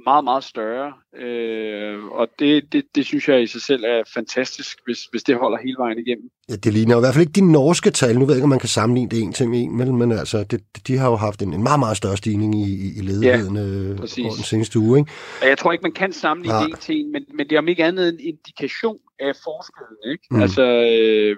[0.05, 0.93] meget, meget større.
[1.17, 5.35] Øh, og det, det, det synes jeg i sig selv er fantastisk, hvis, hvis det
[5.35, 6.29] holder hele vejen igennem.
[6.49, 8.19] Ja, det ligner i hvert fald ikke de norske tal.
[8.19, 10.43] Nu ved jeg ikke, om man kan sammenligne det en til en, men, men altså,
[10.43, 13.63] det, de har jo haft en, en meget, meget større stigning i, i ledigheden ja,
[13.63, 14.99] øh, over den seneste uge.
[14.99, 15.11] Ikke?
[15.43, 16.63] Jeg tror ikke, man kan sammenligne ja.
[16.63, 20.11] det en til en, men, men det er om ikke andet en indikation af forskellen.
[20.11, 20.23] Ikke?
[20.31, 20.41] Mm.
[20.41, 21.37] Altså, øh,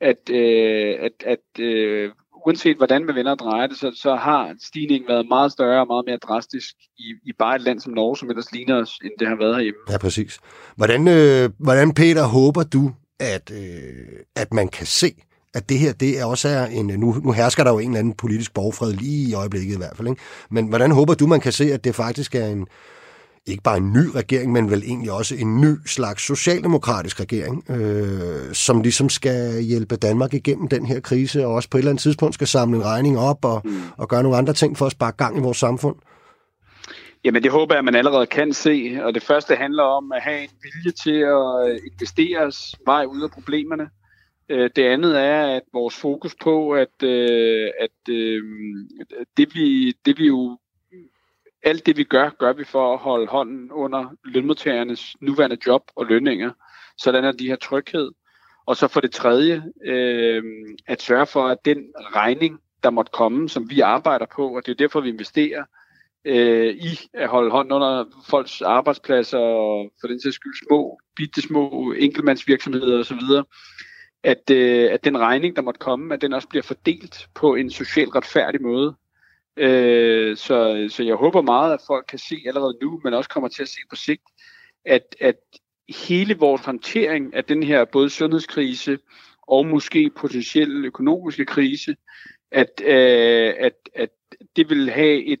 [0.00, 2.10] at, øh, at, at øh,
[2.46, 5.86] uanset hvordan man vender og drejer det, så, så har stigningen været meget større og
[5.86, 9.12] meget mere drastisk i, i bare et land som Norge, som ellers ligner os, end
[9.18, 9.80] det har været herhjemme.
[9.90, 10.38] Ja, præcis.
[10.76, 15.14] Hvordan, øh, hvordan Peter, håber du, at, øh, at man kan se,
[15.54, 17.98] at det her, det er også er en, nu, nu hersker der jo en eller
[17.98, 20.22] anden politisk borgfred lige i øjeblikket i hvert fald, ikke?
[20.50, 22.66] men hvordan håber du, man kan se, at det faktisk er en,
[23.48, 28.54] ikke bare en ny regering, men vel egentlig også en ny slags socialdemokratisk regering, øh,
[28.54, 32.02] som ligesom skal hjælpe Danmark igennem den her krise, og også på et eller andet
[32.02, 33.80] tidspunkt skal samle en regning op og, mm.
[33.96, 35.96] og gøre nogle andre ting for at spare gang i vores samfund?
[37.24, 40.22] Jamen det håber jeg, at man allerede kan se, og det første handler om at
[40.22, 43.88] have en vilje til at investere os vej ud af problemerne.
[44.48, 48.06] Øh, det andet er, at vores fokus på, at, øh, at
[49.36, 50.58] det, vi, det vi jo
[51.62, 56.06] alt det vi gør, gør vi for at holde hånden under lønmodtagernes nuværende job og
[56.06, 56.52] lønninger,
[56.98, 58.10] sådan at de har tryghed.
[58.66, 60.42] Og så for det tredje, øh,
[60.86, 61.78] at sørge for, at den
[62.14, 65.64] regning, der måtte komme, som vi arbejder på, og det er derfor, vi investerer
[66.24, 71.42] øh, i at holde hånden under folks arbejdspladser, og for den sags skyld små, bitte
[71.42, 73.20] små enkeltmandsvirksomheder osv.,
[74.22, 77.70] at, øh, at den regning, der måtte komme, at den også bliver fordelt på en
[77.70, 78.94] socialt retfærdig måde.
[79.58, 83.48] Øh, så, så jeg håber meget, at folk kan se allerede nu, men også kommer
[83.48, 84.22] til at se på sigt,
[84.84, 85.36] at, at
[86.06, 88.98] hele vores håndtering af den her både sundhedskrise
[89.48, 91.96] og måske potentielle økonomiske krise,
[92.52, 94.10] at, øh, at, at
[94.56, 95.40] det vil have et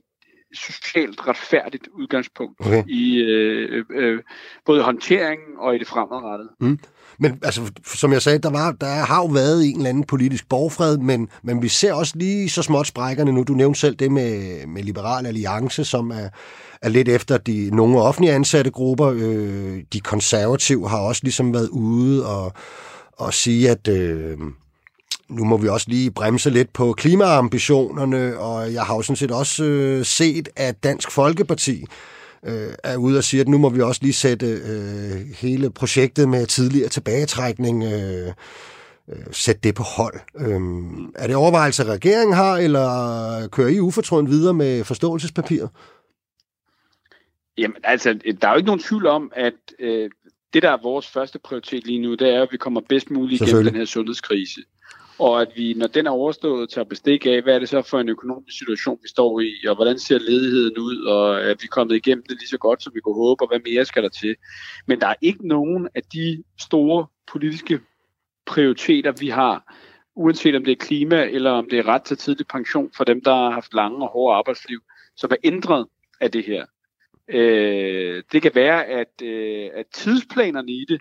[0.54, 2.84] socialt retfærdigt udgangspunkt okay.
[2.88, 4.22] i øh, øh,
[4.64, 6.50] både håndteringen og i det fremadrettede.
[6.60, 6.78] Mm.
[7.18, 7.60] Men altså,
[7.94, 11.28] som jeg sagde, der, var, der har jo været en eller anden politisk borgfred, men,
[11.42, 13.42] men vi ser også lige så småt sprækkerne nu.
[13.42, 16.28] Du nævnte selv det med, med Liberal Alliance, som er,
[16.82, 19.12] er lidt efter de nogle offentlige ansatte grupper.
[19.16, 22.52] Øh, de konservative har også ligesom været ude og,
[23.12, 23.88] og sige, at...
[23.88, 24.38] Øh,
[25.28, 29.30] nu må vi også lige bremse lidt på klimaambitionerne, og jeg har jo sådan set
[29.30, 31.88] også øh, set, at Dansk Folkeparti øh,
[32.84, 36.46] er ude og siger, at nu må vi også lige sætte øh, hele projektet med
[36.46, 38.32] tidligere tilbagetrækning, øh,
[39.08, 40.20] øh, sætte det på hold.
[40.38, 40.60] Øh,
[41.14, 45.70] er det overvejelse, regeringen har, eller kører I ufortrødent videre med forståelsespapiret?
[47.58, 50.10] Jamen, altså, der er jo ikke nogen tvivl om, at øh,
[50.54, 53.42] det, der er vores første prioritet lige nu, det er, at vi kommer bedst muligt
[53.42, 54.60] igennem den her sundhedskrise
[55.18, 58.00] og at vi, når den er overstået, tager bestik af, hvad er det så for
[58.00, 61.96] en økonomisk situation, vi står i, og hvordan ser ledigheden ud, og er vi kommet
[61.96, 64.36] igennem det lige så godt, som vi kunne håbe, og hvad mere skal der til.
[64.86, 67.80] Men der er ikke nogen af de store politiske
[68.46, 69.74] prioriteter, vi har,
[70.14, 73.24] uanset om det er klima, eller om det er ret til tidlig pension for dem,
[73.24, 74.80] der har haft lange og hårde arbejdsliv,
[75.16, 75.86] som er ændret
[76.20, 76.64] af det her.
[77.28, 81.00] Øh, det kan være, at, øh, at tidsplanerne i det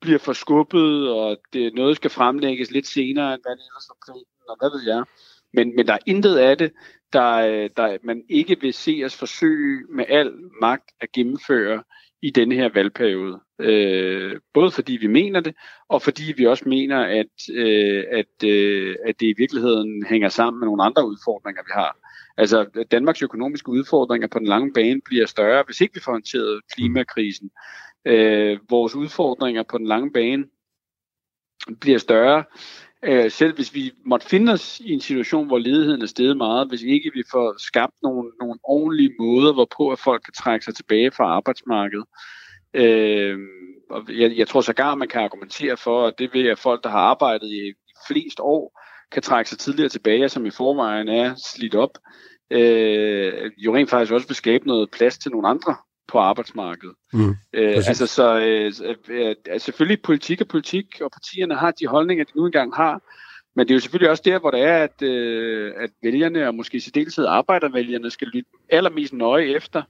[0.00, 4.48] bliver forskubbet, og det noget skal fremlægges lidt senere, end hvad det ellers var planen,
[4.48, 5.04] og hvad ved jeg.
[5.52, 6.72] Men, men der er intet af det,
[7.12, 11.82] der, øh, der man ikke vil se os forsøge med al magt at gennemføre
[12.22, 13.40] i denne her valgperiode.
[13.60, 15.54] Øh, både fordi vi mener det,
[15.88, 20.60] og fordi vi også mener, at, øh, at, øh, at det i virkeligheden hænger sammen
[20.60, 21.98] med nogle andre udfordringer, vi har.
[22.36, 26.60] Altså, Danmarks økonomiske udfordringer på den lange bane bliver større, hvis ikke vi får håndteret
[26.74, 27.50] klimakrisen
[28.08, 30.44] øh, vores udfordringer på den lange bane
[31.80, 32.44] bliver større.
[33.02, 36.68] Øh, selv hvis vi måtte finde os i en situation, hvor ledigheden er steget meget,
[36.68, 40.74] hvis ikke vi får skabt nogle, nogle ordentlige måder, hvorpå at folk kan trække sig
[40.74, 42.04] tilbage fra arbejdsmarkedet.
[42.74, 43.38] Øh,
[43.90, 46.90] og jeg, jeg tror sågar, man kan argumentere for, at det ved, at folk, der
[46.90, 48.80] har arbejdet i, i flest år,
[49.12, 51.98] kan trække sig tidligere tilbage, som i forvejen er slidt op,
[52.50, 55.76] øh, jo rent faktisk også vil skabe noget plads til nogle andre
[56.08, 56.94] på arbejdsmarkedet.
[57.12, 58.72] Mm, øh, altså så øh,
[59.08, 63.02] øh, øh, selvfølgelig politik og politik, og partierne har de holdninger, de nu engang har,
[63.56, 66.54] men det er jo selvfølgelig også der, hvor det er, at, øh, at vælgerne, og
[66.54, 69.82] måske i særdeleshed arbejdervælgerne, skal lytte allermest nøje efter,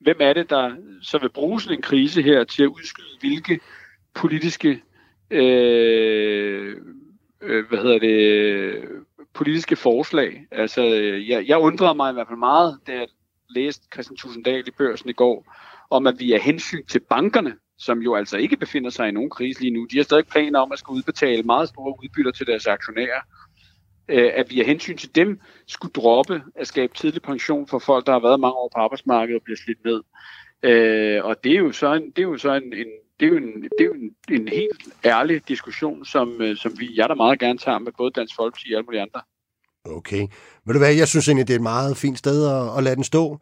[0.00, 3.60] hvem er det, der så vil bruge sådan en krise her til at udskyde, hvilke
[4.14, 4.82] politiske
[5.30, 6.76] øh,
[7.42, 8.88] øh, hvad hedder det,
[9.34, 10.46] politiske forslag.
[10.50, 10.82] Altså,
[11.28, 13.06] jeg, jeg undrede mig i hvert fald meget, da jeg
[13.54, 15.54] læste Christian Tusinddal i børsen i går,
[15.90, 19.30] om at vi er hensyn til bankerne, som jo altså ikke befinder sig i nogen
[19.30, 19.86] krise lige nu.
[19.90, 23.20] De har stadig planer om at skulle udbetale meget store udbytter til deres aktionærer.
[24.08, 28.06] Øh, at vi af hensyn til dem skulle droppe at skabe tidlig pension for folk,
[28.06, 30.02] der har været mange år på arbejdsmarkedet og bliver slidt ned.
[30.62, 32.86] Øh, og det er jo så en, det er jo så en, en
[33.20, 36.72] det er jo en, det er jo en, en helt ærlig diskussion, som, øh, som
[36.80, 39.20] vi, jeg da meget gerne tager med både Dansk Folkeparti og alle mulige andre.
[39.84, 40.28] Okay.
[40.66, 42.96] Ved du hvad, jeg synes egentlig, det er et meget fint sted at, at lade
[42.96, 43.38] den stå.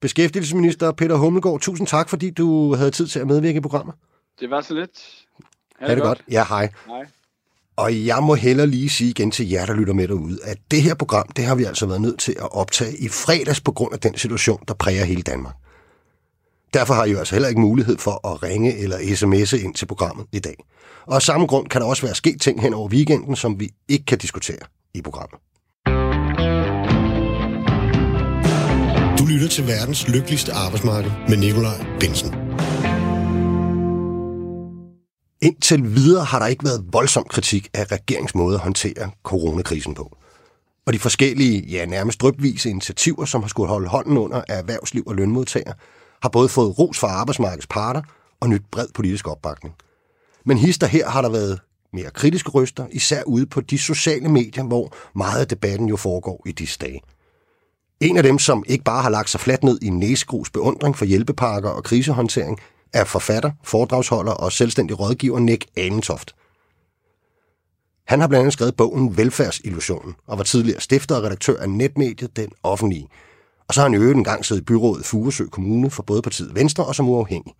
[0.00, 3.94] Beskæftigelsesminister Peter Hummelgaard, tusind tak, fordi du havde tid til at medvirke i programmet.
[4.40, 4.90] Det var så lidt.
[5.80, 6.18] Ha' det, det godt.
[6.18, 6.32] godt.
[6.32, 6.68] Ja, hej.
[6.86, 7.06] Hej.
[7.76, 10.82] Og jeg må heller lige sige igen til jer, der lytter med derude, at det
[10.82, 13.92] her program, det har vi altså været nødt til at optage i fredags på grund
[13.92, 15.54] af den situation, der præger hele Danmark.
[16.74, 19.86] Derfor har I jo altså heller ikke mulighed for at ringe eller sms'e ind til
[19.86, 20.56] programmet i dag.
[21.06, 23.70] Og af samme grund kan der også være sket ting hen over weekenden, som vi
[23.88, 24.58] ikke kan diskutere
[24.94, 25.40] i programmet.
[29.22, 32.34] Du lytter til verdens lykkeligste arbejdsmarked med Nikolaj Bensen.
[35.42, 40.16] Indtil videre har der ikke været voldsom kritik af regeringsmåde at håndtere coronakrisen på.
[40.86, 45.02] Og de forskellige, ja nærmest drypvise initiativer, som har skulle holde hånden under af erhvervsliv
[45.06, 45.74] og lønmodtagere,
[46.22, 48.02] har både fået ros fra arbejdsmarkedets parter
[48.40, 49.74] og nyt bred politisk opbakning.
[50.46, 51.60] Men hister her har der været
[51.92, 56.42] mere kritiske røster, især ude på de sociale medier, hvor meget af debatten jo foregår
[56.46, 57.00] i disse dage.
[58.02, 61.04] En af dem, som ikke bare har lagt sig fladt ned i næsgrus beundring for
[61.04, 62.58] hjælpepakker og krisehåndtering,
[62.92, 66.34] er forfatter, foredragsholder og selvstændig rådgiver Nick Anentoft.
[68.06, 72.36] Han har blandt andet skrevet bogen Velfærdsillusionen og var tidligere stifter og redaktør af netmediet
[72.36, 73.08] Den Offentlige.
[73.68, 76.22] Og så har han i øvrigt en gang siddet i byrådet Furesø Kommune for både
[76.22, 77.54] partiet Venstre og som uafhængig.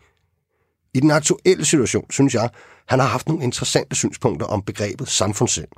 [0.95, 2.51] I den aktuelle situation, synes jeg,
[2.89, 5.69] han har haft nogle interessante synspunkter om begrebet samfundssind.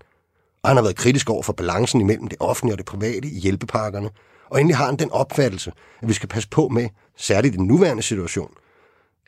[0.63, 3.41] Og han har været kritisk over for balancen imellem det offentlige og det private i
[3.41, 4.11] hjælpepakkerne.
[4.51, 7.67] Og endelig har han den opfattelse, at vi skal passe på med, særligt i den
[7.67, 8.55] nuværende situation,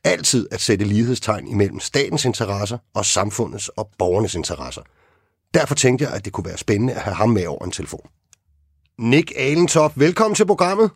[0.05, 4.83] altid at sætte lighedstegn imellem statens interesser og samfundets og borgernes interesser.
[5.55, 8.07] Derfor tænkte jeg, at det kunne være spændende at have ham med over en telefon.
[8.98, 10.90] Nick Alentop, velkommen til programmet.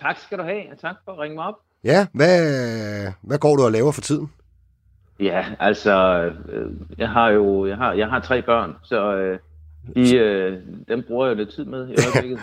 [0.00, 1.54] Tak skal du have, og tak for at ringe mig op.
[1.84, 4.32] Ja, hvad, hvad går du og laver for tiden?
[5.20, 9.38] Ja, altså, øh, jeg har jo jeg har, jeg har tre børn, så øh,
[9.94, 12.40] de, øh, dem bruger jeg lidt tid med i øjeblikket.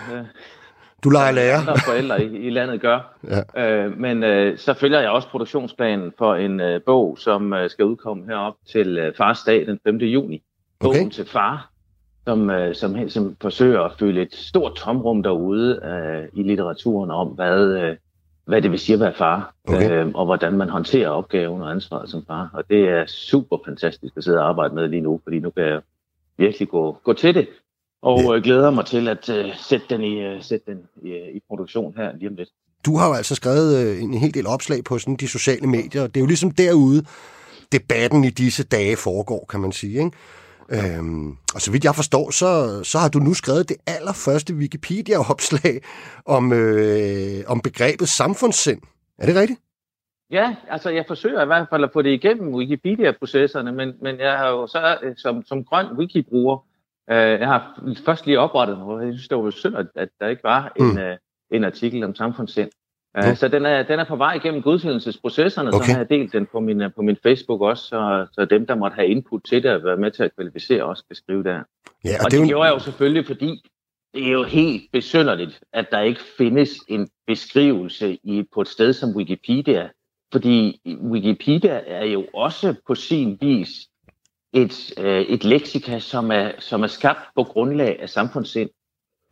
[1.03, 1.59] Du leger lærer.
[1.59, 3.13] Andre forældre i, i landet gør.
[3.55, 3.85] Ja.
[3.85, 7.85] Øh, men øh, så følger jeg også produktionsplanen for en øh, bog, som øh, skal
[7.85, 9.97] udkomme herop til øh, Fars dag den 5.
[9.97, 10.43] juni.
[10.79, 11.09] Bogen okay.
[11.09, 11.71] til far,
[12.27, 17.27] som, øh, som, som forsøger at fylde et stort tomrum derude øh, i litteraturen om,
[17.27, 17.95] hvad, øh,
[18.45, 20.05] hvad det vil sige at være far, okay.
[20.05, 22.49] øh, og hvordan man håndterer opgaven og ansvaret som far.
[22.53, 25.63] Og det er super fantastisk at sidde og arbejde med lige nu, fordi nu kan
[25.63, 25.81] jeg
[26.37, 27.47] virkelig gå, gå til det
[28.01, 31.35] og øh, glæder mig til at øh, sætte den, i, øh, sætte den i, øh,
[31.35, 32.49] i produktion her lige om lidt.
[32.85, 36.07] Du har jo altså skrevet øh, en hel del opslag på sådan de sociale medier.
[36.07, 37.05] Det er jo ligesom derude,
[37.71, 39.97] debatten i disse dage foregår, kan man sige.
[39.99, 40.11] Ikke?
[40.97, 45.81] Øhm, og så vidt jeg forstår, så, så har du nu skrevet det allerførste Wikipedia-opslag
[46.25, 48.81] om, øh, om begrebet samfundssind.
[49.19, 49.59] Er det rigtigt?
[50.31, 54.37] Ja, altså jeg forsøger i hvert fald at få det igennem Wikipedia-processerne, men, men jeg
[54.37, 56.57] har jo så øh, som, som grøn wiki-bruger
[57.09, 60.43] Øh, jeg har først lige oprettet og jeg synes, det var synd, at der ikke
[60.43, 60.97] var en, mm.
[60.97, 61.17] uh,
[61.51, 62.69] en artikel om samfundssind.
[63.17, 63.35] Uh, ja.
[63.35, 65.85] Så den er, den er på vej igennem godkendelsesprocesserne, okay.
[65.85, 68.75] så har jeg delt den på min, på min Facebook også, så, så dem, der
[68.75, 71.63] måtte have input til det og være med til at kvalificere, også kan skrive der.
[72.05, 73.61] Ja, og, og det, det gjorde jeg jo selvfølgelig, fordi
[74.13, 78.93] det er jo helt besynderligt, at der ikke findes en beskrivelse i, på et sted
[78.93, 79.89] som Wikipedia,
[80.31, 83.69] fordi Wikipedia er jo også på sin vis
[84.53, 88.69] et, øh, et leksika, som er, som er skabt på grundlag af samfundssind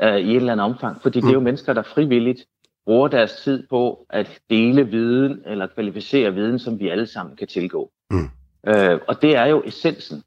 [0.01, 1.01] øh, i et eller andet omfang.
[1.01, 1.21] Fordi mm.
[1.21, 1.43] det er jo mm.
[1.43, 2.45] mennesker, der frivilligt
[2.85, 7.47] bruger deres tid på at dele viden eller kvalificere viden, som vi alle sammen kan
[7.47, 7.91] tilgå.
[8.11, 8.29] Mm.
[8.67, 10.23] Øh, og det er jo essensen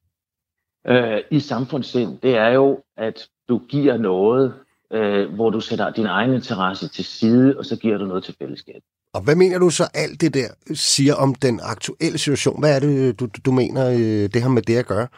[0.87, 2.18] øh, i samfundssind.
[2.18, 4.55] Det er jo, at du giver noget,
[4.92, 8.37] øh, hvor du sætter din egen interesse til side, og så giver du noget til
[8.38, 8.85] fællesskabet.
[9.14, 12.61] Og hvad mener du så alt det der siger om den aktuelle situation?
[12.61, 15.09] Hvad er det, du, du mener, øh, det har med det at gøre?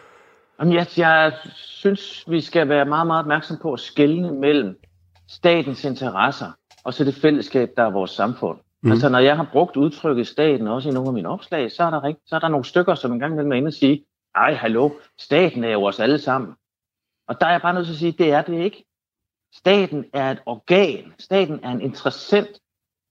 [0.60, 4.76] Jamen, jeg, jeg synes, vi skal være meget, meget opmærksom på at skelne mellem
[5.28, 6.52] statens interesser
[6.84, 8.58] og så det fællesskab, der er vores samfund.
[8.82, 8.90] Mm.
[8.90, 11.90] Altså, når jeg har brugt udtrykket staten, også i nogle af mine opslag, så er
[11.90, 14.04] der, rigt, så er der nogle stykker, som engang imellem er inde og sige,
[14.34, 16.52] ej, hallo, staten er jo os alle sammen.
[17.28, 18.84] Og der er jeg bare nødt til at sige, det er det ikke.
[19.54, 21.12] Staten er et organ.
[21.18, 22.60] Staten er en interessent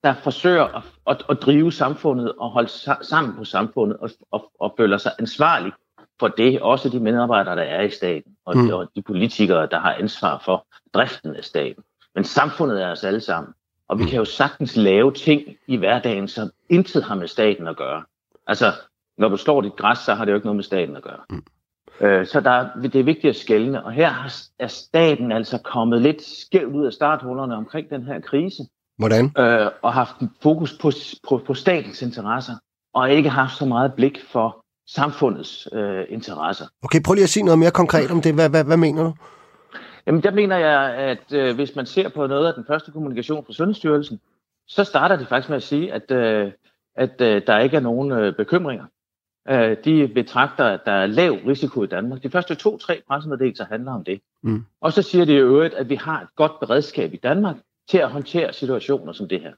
[0.04, 2.70] der forsøger at, at, at drive samfundet og holde
[3.02, 5.72] sammen på samfundet og, og, og føler sig ansvarlig
[6.20, 8.68] for det, også de medarbejdere, der er i staten, og, mm.
[8.68, 11.84] de, og de politikere, der har ansvar for driften af staten.
[12.16, 13.54] Men samfundet er os alle sammen,
[13.88, 14.10] og vi mm.
[14.10, 18.04] kan jo sagtens lave ting i hverdagen, som intet har med staten at gøre.
[18.48, 18.72] Altså,
[19.18, 21.20] når du slår dit græs, så har det jo ikke noget med staten at gøre.
[21.30, 21.44] Mm.
[22.02, 26.22] Øh, så der, det er vigtigt at skælne, og her er staten altså kommet lidt
[26.22, 28.63] skævt ud af starthullerne omkring den her krise.
[28.97, 29.32] Hvordan?
[29.38, 30.91] Øh, og haft fokus på,
[31.29, 32.53] på, på statens interesser,
[32.93, 36.65] og ikke haft så meget blik for samfundets øh, interesser.
[36.84, 38.34] Okay, prøv lige at sige noget mere konkret om det.
[38.34, 39.13] Hvad, hvad, hvad mener du?
[40.08, 43.45] Jamen, der mener jeg, at øh, hvis man ser på noget af den første kommunikation
[43.45, 44.19] fra Sundhedsstyrelsen,
[44.67, 46.51] så starter de faktisk med at sige, at, øh,
[46.95, 48.86] at øh, der ikke er nogen øh, bekymringer.
[49.49, 52.23] Øh, de betragter, at der er lav risiko i Danmark.
[52.23, 54.21] De første to-tre pressemeddelelser handler om det.
[54.43, 54.65] Mm.
[54.82, 57.56] Og så siger de i øvrigt, at vi har et godt beredskab i Danmark
[57.89, 59.54] til at håndtere situationer som det her.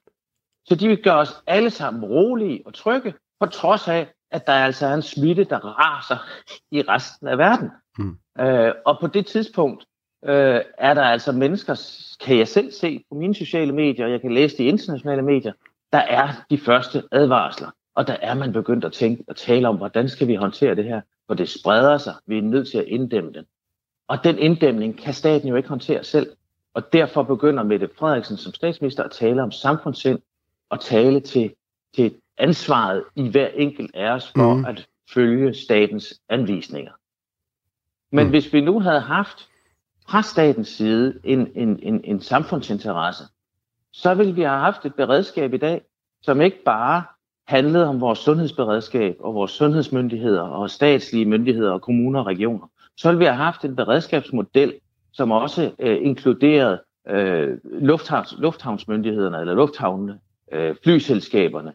[0.65, 4.53] Så de vil gøre os alle sammen rolige og trygge, på trods af, at der
[4.53, 6.17] altså er en smitte, der raser
[6.71, 7.69] i resten af verden.
[7.97, 8.17] Mm.
[8.39, 9.85] Øh, og på det tidspunkt
[10.25, 11.75] øh, er der altså mennesker,
[12.25, 15.53] kan jeg selv se på mine sociale medier, jeg kan læse de internationale medier,
[15.93, 17.69] der er de første advarsler.
[17.95, 20.83] Og der er man begyndt at tænke og tale om, hvordan skal vi håndtere det
[20.83, 21.01] her?
[21.27, 22.13] For det spreder sig.
[22.25, 23.45] Vi er nødt til at inddæmme den.
[24.07, 26.31] Og den inddæmning kan staten jo ikke håndtere selv.
[26.75, 30.19] Og derfor begynder Mette Frederiksen som statsminister at tale om samfundssind
[30.69, 31.53] og tale til,
[31.95, 34.65] til ansvaret i hver enkelt af os for mm.
[34.65, 36.91] at følge statens anvisninger.
[38.11, 38.29] Men mm.
[38.29, 39.49] hvis vi nu havde haft
[40.09, 43.23] fra statens side en, en, en, en samfundsinteresse,
[43.93, 45.81] så ville vi have haft et beredskab i dag,
[46.21, 47.03] som ikke bare
[47.47, 52.67] handlede om vores sundhedsberedskab og vores sundhedsmyndigheder og statslige myndigheder og kommuner og regioner.
[52.97, 54.73] Så ville vi have haft en beredskabsmodel,
[55.15, 60.19] som også øh, inkluderede øh, lufthavns, lufthavnsmyndighederne eller lufthavnene,
[60.51, 61.73] øh, flyselskaberne,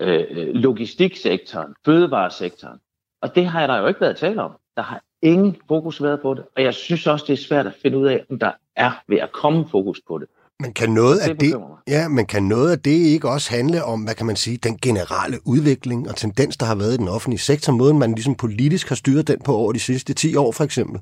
[0.00, 2.78] øh, logistiksektoren, fødevaresektoren.
[3.22, 4.50] Og det har jeg der jo ikke været tale om.
[4.76, 7.74] Der har ingen fokus været på det, og jeg synes også, det er svært at
[7.82, 10.28] finde ud af, om der er ved at komme fokus på det.
[10.60, 11.54] Men kan noget, af det,
[11.88, 14.78] ja, men kan noget af det ikke også handle om, hvad kan man sige, den
[14.78, 18.88] generelle udvikling og tendens, der har været i den offentlige sektor, måden man ligesom politisk
[18.88, 21.00] har styret den på over de sidste 10 år for eksempel?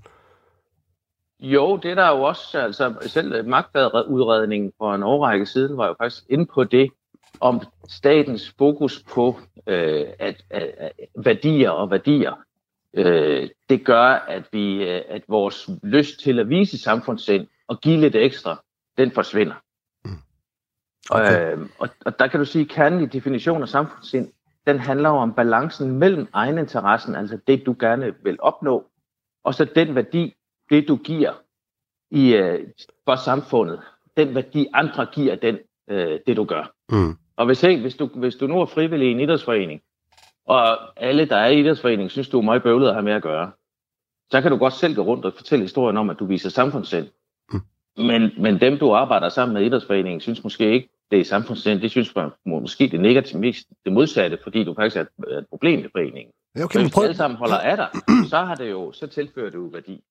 [1.41, 5.95] Jo, det er der jo også, altså selv magtudredningen for en årrække siden var jo
[5.99, 6.91] faktisk inde på det,
[7.41, 12.35] om statens fokus på øh, at, at, at værdier og værdier,
[12.95, 18.01] øh, det gør, at vi, øh, at vores lyst til at vise samfundssind og give
[18.01, 18.63] lidt ekstra,
[18.99, 19.55] den forsvinder.
[20.05, 20.11] Mm.
[21.11, 21.57] Okay.
[21.57, 24.33] Øh, og, og der kan du sige, at kernen i definitionen af samfundssind,
[24.67, 28.87] den handler om balancen mellem egeninteressen, altså det, du gerne vil opnå,
[29.45, 30.35] og så den værdi,
[30.71, 31.33] det du giver
[32.11, 32.69] i, øh,
[33.05, 33.81] for samfundet,
[34.17, 35.59] den værdi andre giver den,
[35.91, 36.73] øh, det du gør.
[36.89, 37.17] Mm.
[37.37, 39.81] Og hvis, ikke, hvis, du, hvis du nu er frivillig i en idrætsforening,
[40.47, 43.23] og alle, der er i idrætsforeningen, synes, du er meget bøvlet at have med at
[43.23, 43.51] gøre,
[44.31, 47.09] så kan du godt selv gå rundt og fortælle historien om, at du viser samfundssind.
[47.97, 51.81] Men, men dem, du arbejder sammen med i idrætsforeningen, synes måske ikke, det er samfundssind.
[51.81, 52.15] De synes
[52.47, 56.33] måske det negative, mest det modsatte, fordi du faktisk er et, et problem i foreningen.
[56.57, 57.05] Ja, okay, men hvis prøv...
[57.05, 57.89] alle sammen holder af dig,
[58.29, 60.05] så, har det jo, så tilfører det jo værdi.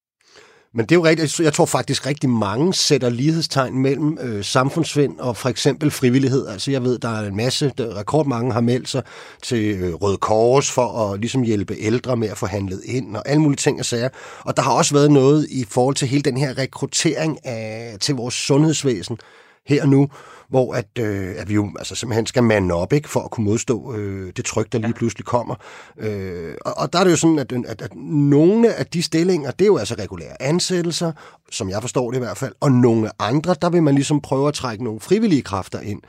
[0.77, 1.39] Men det er jo rigtigt.
[1.39, 6.47] Jeg tror faktisk rigtig mange sætter lighedstegn mellem øh, samfundsvind og for eksempel frivillighed.
[6.47, 9.03] Altså jeg ved, der er en masse, der, rekordmange har meldt sig
[9.43, 13.29] til øh, Røde Kors for at ligesom hjælpe ældre med at få handlet ind og
[13.29, 14.09] alle mulige ting og sager.
[14.39, 18.15] Og der har også været noget i forhold til hele den her rekruttering af, til
[18.15, 19.17] vores sundhedsvæsen
[19.67, 20.09] her nu,
[20.49, 23.45] hvor at, øh, at vi jo altså simpelthen skal mande op ikke, for at kunne
[23.45, 25.55] modstå øh, det tryk, der lige pludselig kommer.
[25.99, 29.51] Øh, og, og der er det jo sådan, at, at, at nogle af de stillinger,
[29.51, 31.11] det er jo altså regulære ansættelser,
[31.51, 34.47] som jeg forstår det i hvert fald, og nogle andre, der vil man ligesom prøve
[34.47, 36.01] at trække nogle frivillige kræfter ind.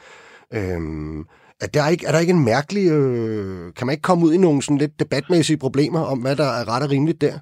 [0.55, 1.25] Øh,
[1.61, 2.90] er der ikke, er der ikke en mærkelig...
[2.90, 6.44] Øh, kan man ikke komme ud i nogle sådan lidt debatmæssige problemer om, hvad der
[6.44, 7.38] er ret og rimeligt der?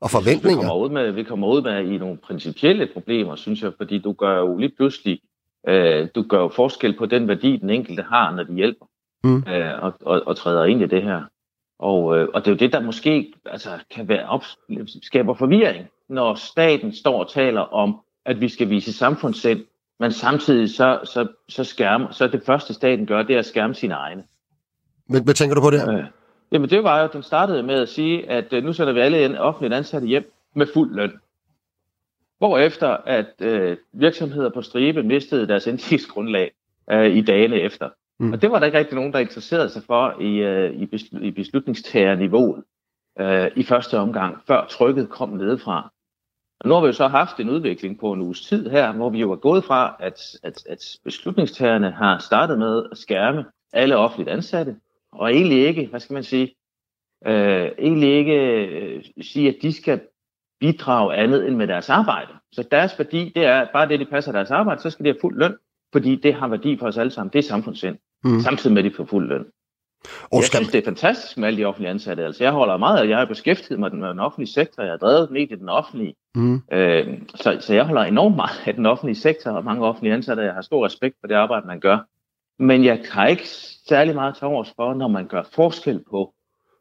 [0.00, 0.62] Og forventninger?
[0.62, 3.98] Vi kommer ud med, vi kommer ud med i nogle principielle problemer, synes jeg, fordi
[3.98, 5.20] du gør jo lige pludselig
[5.66, 8.86] Øh, du gør jo forskel på den værdi, den enkelte har, når de hjælper
[9.24, 9.44] mm.
[9.48, 11.22] øh, og, og, og træder ind i det her.
[11.78, 14.44] Og, øh, og det er jo det, der måske altså, kan være op,
[15.02, 19.60] skaber forvirring, når staten står og taler om, at vi skal vise samfundssind,
[20.00, 23.74] men samtidig så, så, så, skærme, så det første staten gør, det er at skærme
[23.74, 24.24] sine egne.
[25.08, 25.88] Hvad, hvad tænker du på det?
[25.92, 26.04] Øh,
[26.52, 29.40] jamen det var jo, den startede med at sige, at øh, nu sætter vi alle
[29.40, 31.12] offentligt ansatte hjem med fuld løn.
[32.38, 36.52] Hvorefter at øh, virksomheder på stribe mistede deres indtægtsgrundlag
[36.90, 37.88] øh, i dagene efter.
[38.18, 38.32] Mm.
[38.32, 41.24] Og det var der ikke rigtig nogen, der interesserede sig for i, øh, i, besl-
[41.24, 42.64] i beslutningstagerniveauet
[43.20, 45.92] øh, i første omgang, før trykket kom nedefra.
[46.60, 49.10] Og nu har vi jo så haft en udvikling på en uges tid her, hvor
[49.10, 53.96] vi jo er gået fra, at, at, at beslutningstagerne har startet med at skærme alle
[53.96, 54.76] offentligt ansatte,
[55.12, 56.54] og egentlig ikke, hvad skal man sige,
[57.26, 60.00] øh, egentlig ikke øh, sige, at de skal
[60.60, 62.32] bidrage andet end med deres arbejde.
[62.52, 65.18] Så deres værdi, det er bare det, de passer deres arbejde, så skal de have
[65.20, 65.54] fuld løn,
[65.92, 67.32] fordi det har værdi for os alle sammen.
[67.32, 67.96] Det er samfundssind.
[68.24, 68.40] Mm.
[68.40, 69.46] Samtidig med, at de får fuld løn.
[70.22, 72.24] Og jeg synes, det er fantastisk med alle de offentlige ansatte.
[72.24, 74.98] Altså, jeg holder meget af, jeg har beskæftiget mig med den offentlige sektor, jeg har
[74.98, 76.14] drevet den i den offentlige.
[76.34, 76.62] Mm.
[76.72, 80.42] Øh, så, så jeg holder enormt meget af den offentlige sektor, og mange offentlige ansatte,
[80.42, 81.98] jeg har stor respekt for det arbejde, man gør.
[82.58, 83.48] Men jeg har ikke
[83.88, 86.34] særlig meget til overs for, når man gør forskel på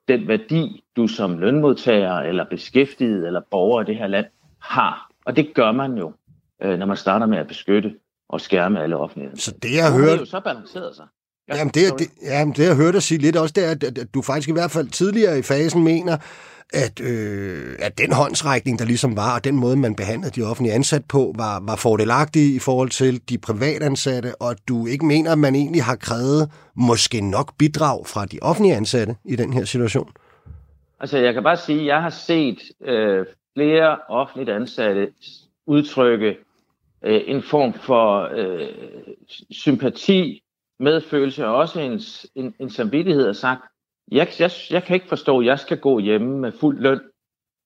[0.07, 4.25] den værdi, du som lønmodtager, eller beskæftiget, eller borger i det her land
[4.61, 5.11] har.
[5.25, 6.13] Og det gør man jo,
[6.63, 7.95] øh, når man starter med at beskytte
[8.29, 9.31] og skærme alle offentlige.
[9.35, 10.05] Så det jeg hører...
[10.05, 11.05] Det er jo så balanceret sig.
[11.49, 13.83] Ja, jamen, det, det, jamen, det jeg hørte dig sige lidt også, det er, at,
[13.83, 16.17] at du faktisk i hvert fald tidligere i fasen mener,
[16.73, 20.73] at, øh, at den håndsrækning, der ligesom var, og den måde, man behandlede de offentlige
[20.73, 25.31] ansat på, var, var fordelagtig i forhold til de privatansatte, og at du ikke mener,
[25.31, 29.65] at man egentlig har krævet måske nok bidrag fra de offentlige ansatte i den her
[29.65, 30.09] situation?
[30.99, 35.07] Altså, jeg kan bare sige, at jeg har set øh, flere offentligt ansatte
[35.67, 36.37] udtrykke
[37.03, 38.67] øh, en form for øh,
[39.51, 40.41] sympati
[40.79, 42.01] medfølelse og også en,
[42.35, 43.61] en, en samvittighed og sagt,
[44.11, 46.99] jeg, jeg, jeg kan ikke forstå, at jeg skal gå hjemme med fuld løn,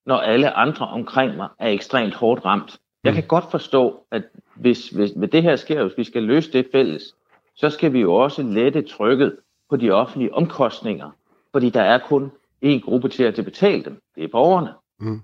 [0.06, 2.80] når alle andre omkring mig er ekstremt hårdt ramt.
[3.04, 4.24] Jeg kan godt forstå, at
[4.56, 7.16] hvis, hvis hvis det her sker, hvis vi skal løse det fælles,
[7.56, 9.38] så skal vi jo også lette trykket
[9.70, 11.12] på de offentlige omkostninger,
[11.52, 12.32] fordi der er kun
[12.62, 14.02] en gruppe til at betale dem.
[14.16, 14.74] Det er borgerne.
[15.00, 15.22] Mm.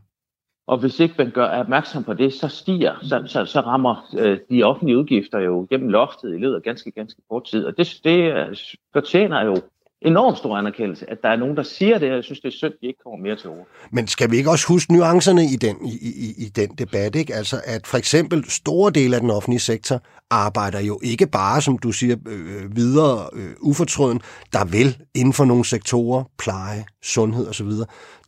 [0.68, 4.40] Og hvis ikke man gør opmærksom på det, så stiger, så, så, så rammer øh,
[4.50, 7.66] de offentlige udgifter jo gennem loftet i løbet af ganske, ganske kort tid.
[7.66, 9.56] Og det, det fortjener jo
[10.02, 12.58] enormt stor anerkendelse, at der er nogen, der siger det, og jeg synes, det er
[12.58, 13.68] synd, at de ikke kommer mere til ord.
[13.92, 17.16] Men skal vi ikke også huske nuancerne i den, i, i, i den debat?
[17.16, 17.36] Ikke?
[17.36, 21.78] Altså, at for eksempel store dele af den offentlige sektor arbejder jo ikke bare, som
[21.78, 24.22] du siger, øh, øh videre øh, ufortrøden,
[24.54, 27.70] der vil inden for nogle sektorer, pleje, sundhed osv.,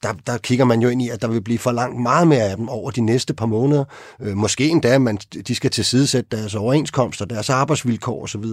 [0.04, 2.44] der, der kigger man jo ind i, at der vil blive for langt meget mere
[2.44, 3.84] af dem over de næste par måneder.
[4.22, 8.44] Øh, måske endda, at man, de skal tilsidesætte deres overenskomster, deres arbejdsvilkår osv.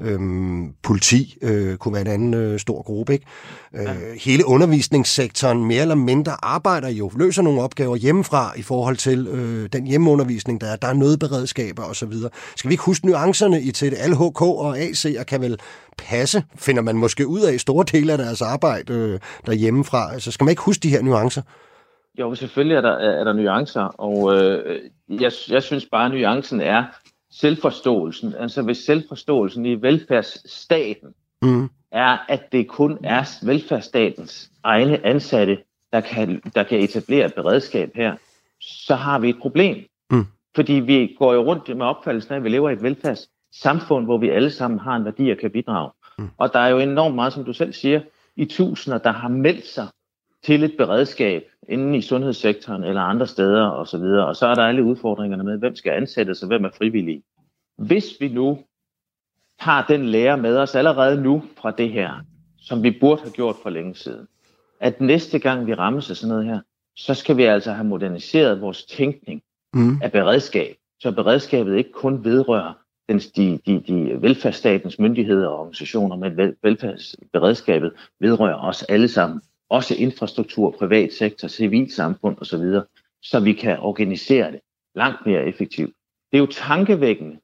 [0.00, 0.20] Øh,
[0.82, 3.12] politi øh, kunne være en anden øh, stor gruppe.
[3.12, 3.26] Ikke?
[3.74, 3.92] Øh, ja.
[4.24, 9.68] Hele undervisningssektoren mere eller mindre arbejder jo, løser nogle opgaver hjemmefra i forhold til øh,
[9.72, 10.76] den hjemmeundervisning, der er.
[10.76, 12.12] Der er nødberedskaber osv.
[12.56, 13.98] Skal vi ikke huske nuancerne i til det?
[13.98, 15.58] Alle HK og AC'er kan vel
[15.98, 20.12] passe, finder man måske ud af store dele af deres arbejde øh, derhjemmefra.
[20.12, 21.42] Altså skal man ikke huske de her nuancer?
[22.18, 26.60] Jo, selvfølgelig er der, er der nuancer, og øh, jeg, jeg synes bare, at nuancen
[26.60, 26.84] er
[27.30, 28.34] selvforståelsen.
[28.38, 31.08] Altså hvis selvforståelsen i velfærdsstaten
[31.42, 31.68] mm.
[31.90, 35.58] er, at det kun er velfærdsstatens egne ansatte,
[35.92, 38.16] der kan, der kan etablere et beredskab her,
[38.60, 39.84] så har vi et problem.
[40.10, 40.26] Mm.
[40.54, 44.04] Fordi vi går jo rundt med opfattelsen af, at vi lever i et velfærds samfund,
[44.04, 45.90] hvor vi alle sammen har en værdi og kan bidrage.
[46.18, 46.28] Mm.
[46.38, 48.00] Og der er jo enormt meget, som du selv siger,
[48.36, 49.88] i tusinder, der har meldt sig
[50.44, 53.96] til et beredskab inden i sundhedssektoren eller andre steder osv.
[53.96, 57.22] Og, og så er der alle udfordringerne med, hvem skal ansættes og hvem er frivillige.
[57.78, 58.58] Hvis vi nu
[59.58, 62.10] har den lære med os allerede nu fra det her,
[62.58, 64.28] som vi burde have gjort for længe siden,
[64.80, 66.60] at næste gang vi rammes af sådan noget her,
[66.96, 69.42] så skal vi altså have moderniseret vores tænkning
[69.74, 70.02] mm.
[70.02, 72.72] af beredskab, så beredskabet ikke kun vedrører
[73.08, 79.40] den, de, de, de velfærdsstatens myndigheder og organisationer, men velfærdsberedskabet vedrører os alle sammen.
[79.68, 82.80] Også infrastruktur, privat sektor, civilsamfund osv.,
[83.22, 84.60] så vi kan organisere det
[84.94, 85.94] langt mere effektivt.
[86.32, 87.38] Det er jo tankevækkende.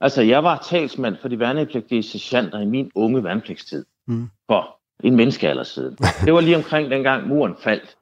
[0.00, 3.84] Altså, jeg var talsmand for de værnepligtige sergeanter i min unge værnepligtstid.
[4.06, 4.28] Mm.
[4.46, 5.96] For en menneskealder siden.
[6.24, 7.96] Det var lige omkring dengang muren faldt.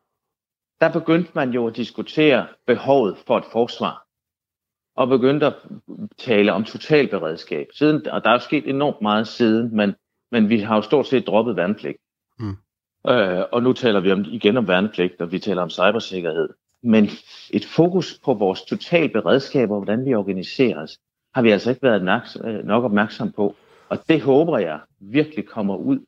[0.80, 4.07] Der begyndte man jo at diskutere behovet for et forsvar
[4.97, 5.55] og begyndte at
[6.18, 7.66] tale om totalberedskab.
[7.72, 9.95] Siden, og der er jo sket enormt meget siden, men,
[10.32, 11.99] men vi har jo stort set droppet værnepligt.
[12.38, 12.57] Mm.
[13.09, 16.49] Øh, og nu taler vi om, igen om værnepligt, og vi taler om cybersikkerhed.
[16.82, 17.09] Men
[17.51, 20.99] et fokus på vores totalberedskab og hvordan vi organiserer os,
[21.35, 23.55] har vi altså ikke været nok, øh, nok opmærksom på.
[23.89, 25.99] Og det håber jeg virkelig kommer ud.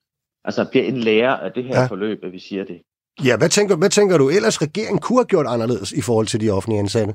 [0.45, 1.87] Altså bliver en lærer af det her ja.
[1.87, 2.83] forløb, at vi siger det.
[3.25, 6.41] Ja, hvad tænker, hvad tænker du ellers, regeringen kunne have gjort anderledes i forhold til
[6.41, 7.15] de offentlige ansatte?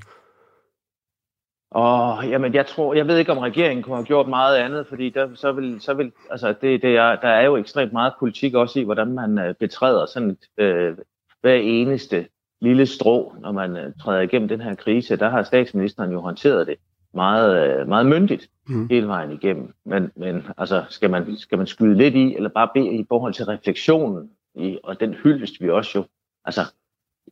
[1.71, 5.09] Og jamen, jeg tror, jeg ved ikke, om regeringen kunne have gjort meget andet, fordi
[5.09, 8.53] der, så vil, så vil, altså det, det er, der er jo ekstremt meget politik
[8.53, 10.97] også i, hvordan man øh, betræder sådan et, øh,
[11.41, 12.27] hver eneste
[12.61, 15.15] lille strå, når man øh, træder igennem den her krise.
[15.15, 16.75] Der har statsministeren jo håndteret det
[17.13, 18.87] meget, øh, meget myndigt mm.
[18.89, 19.73] hele vejen igennem.
[19.85, 23.33] Men, men altså, skal man, skal man skyde lidt i, eller bare bede i forhold
[23.33, 26.05] til refleksionen, i, og den hyldest vi også jo,
[26.45, 26.61] altså,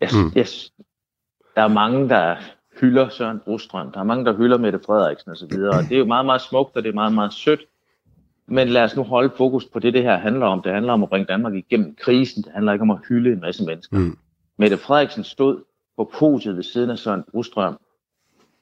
[0.04, 0.32] yes, mm.
[0.38, 0.74] yes,
[1.56, 2.36] der er mange, der
[2.82, 3.92] hylder Søren Brostrøm.
[3.92, 6.42] Der er mange, der hylder Mette Frederiksen osv., og, og det er jo meget, meget
[6.42, 7.62] smukt, og det er meget, meget sødt.
[8.48, 10.62] Men lad os nu holde fokus på det, det her handler om.
[10.62, 12.44] Det handler om at bringe Danmark igennem krisen.
[12.44, 13.98] Det handler ikke om at hylde en masse mennesker.
[13.98, 14.18] Mm.
[14.58, 15.64] Mette Frederiksen stod
[15.98, 17.80] på podiet ved siden af Søren Brostrøm.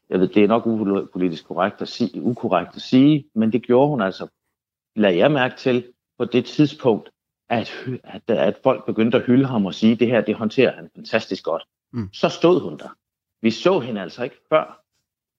[0.10, 3.89] Jeg ved, det er nok upolitisk korrekt at sige, ukorrekt at sige, men det gjorde
[3.89, 4.28] hun altså,
[4.95, 5.86] lad jeg mærke til,
[6.18, 7.10] på det tidspunkt,
[7.49, 10.89] at, at, at folk begyndte at hylde ham og sige, det her, det håndterer han
[10.95, 11.64] fantastisk godt.
[11.93, 12.10] Mm.
[12.14, 12.95] Så stod hun der.
[13.41, 14.84] Vi så hende altså ikke før.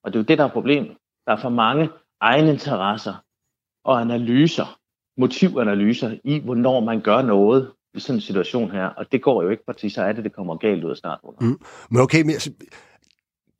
[0.03, 0.97] Og det er jo det, der er problemet.
[1.27, 1.91] Der er for mange
[2.21, 3.15] egeninteresser
[3.85, 4.79] og analyser,
[5.17, 8.87] motivanalyser i, hvornår man gør noget i sådan en situation her.
[8.87, 11.31] Og det går jo ikke, fordi så er det, det kommer galt ud af starten.
[11.41, 11.61] Mm.
[11.91, 12.53] Men okay, men altså,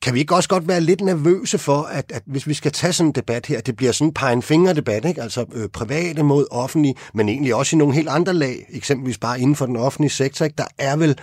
[0.09, 2.93] kan vi ikke også godt være lidt nervøse for, at, at hvis vi skal tage
[2.93, 5.23] sådan en debat her, det bliver sådan en pege finger debat, ikke?
[5.23, 9.41] altså øh, private mod offentlige, men egentlig også i nogle helt andre lag, eksempelvis bare
[9.41, 10.55] inden for den offentlige sektor, ikke?
[10.59, 11.19] der er vel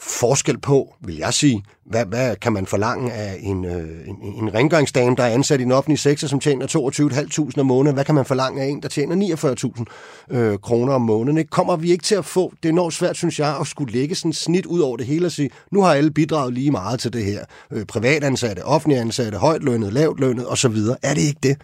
[0.00, 4.54] forskel på, vil jeg sige, hvad, hvad kan man forlange af en, øh, en, en
[4.54, 7.94] rengøringsdame, der er ansat i den offentlige sektor, som tjener 22.500 om måneden?
[7.94, 9.16] Hvad kan man forlange af en, der tjener
[10.30, 11.38] 49.000 øh, kroner om måneden?
[11.38, 11.50] Ikke?
[11.50, 14.14] Kommer vi ikke til at få, det er enormt svært, synes jeg, at skulle lægge
[14.14, 17.12] sådan snit ud over det hele og sige, nu har alle bidraget lige meget til
[17.12, 17.44] det her.
[17.72, 20.76] Øh, privatansatte, offentlige ansatte, højt lønnet, lavt lønnet osv.
[21.02, 21.56] Er det ikke det?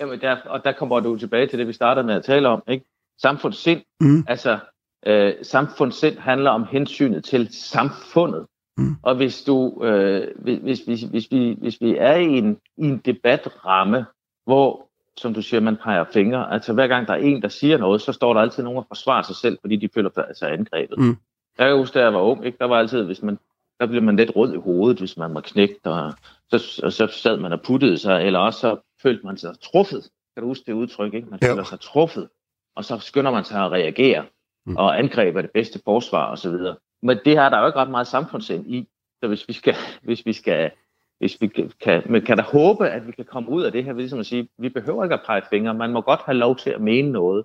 [0.00, 2.62] Jamen, der, og der kommer du tilbage til det, vi startede med at tale om.
[2.68, 2.84] Ikke?
[3.18, 3.80] Samfundssind.
[4.00, 4.24] Mm.
[4.28, 4.58] Altså,
[5.06, 8.46] øh, samfundssind handler om hensynet til samfundet.
[8.78, 8.96] Mm.
[9.02, 12.98] Og hvis du, øh, hvis, hvis, hvis, vi, hvis vi er i en, i en
[12.98, 14.06] debatramme,
[14.46, 17.78] hvor, som du siger, man peger fingre, altså hver gang der er en, der siger
[17.78, 20.46] noget, så står der altid nogen og forsvarer sig selv, fordi de føler sig altså
[20.46, 20.98] angrebet.
[20.98, 21.16] Mm.
[21.58, 22.58] Jeg kan huske, da jeg var ung, ikke?
[22.58, 23.38] der var altid, hvis man,
[23.80, 26.12] der blev man lidt rød i hovedet, hvis man var knægt, og
[26.50, 30.10] så, og så sad man og puttede sig, eller også så følte man sig truffet.
[30.34, 31.28] Kan du huske det udtryk, ikke?
[31.30, 32.28] Man føler sig truffet,
[32.76, 34.24] og så skynder man sig at reagere
[34.66, 34.76] mm.
[34.76, 36.54] og angreb er det bedste forsvar osv.
[37.02, 38.88] Men det her der er jo ikke ret meget samfundsind i.
[39.20, 40.70] Så hvis vi skal, hvis vi skal,
[41.18, 41.46] hvis vi
[41.80, 44.18] kan, men kan da håbe, at vi kan komme ud af det her, ved ligesom
[44.18, 46.80] at sige, vi behøver ikke at pege fingre, man må godt have lov til at
[46.80, 47.44] mene noget.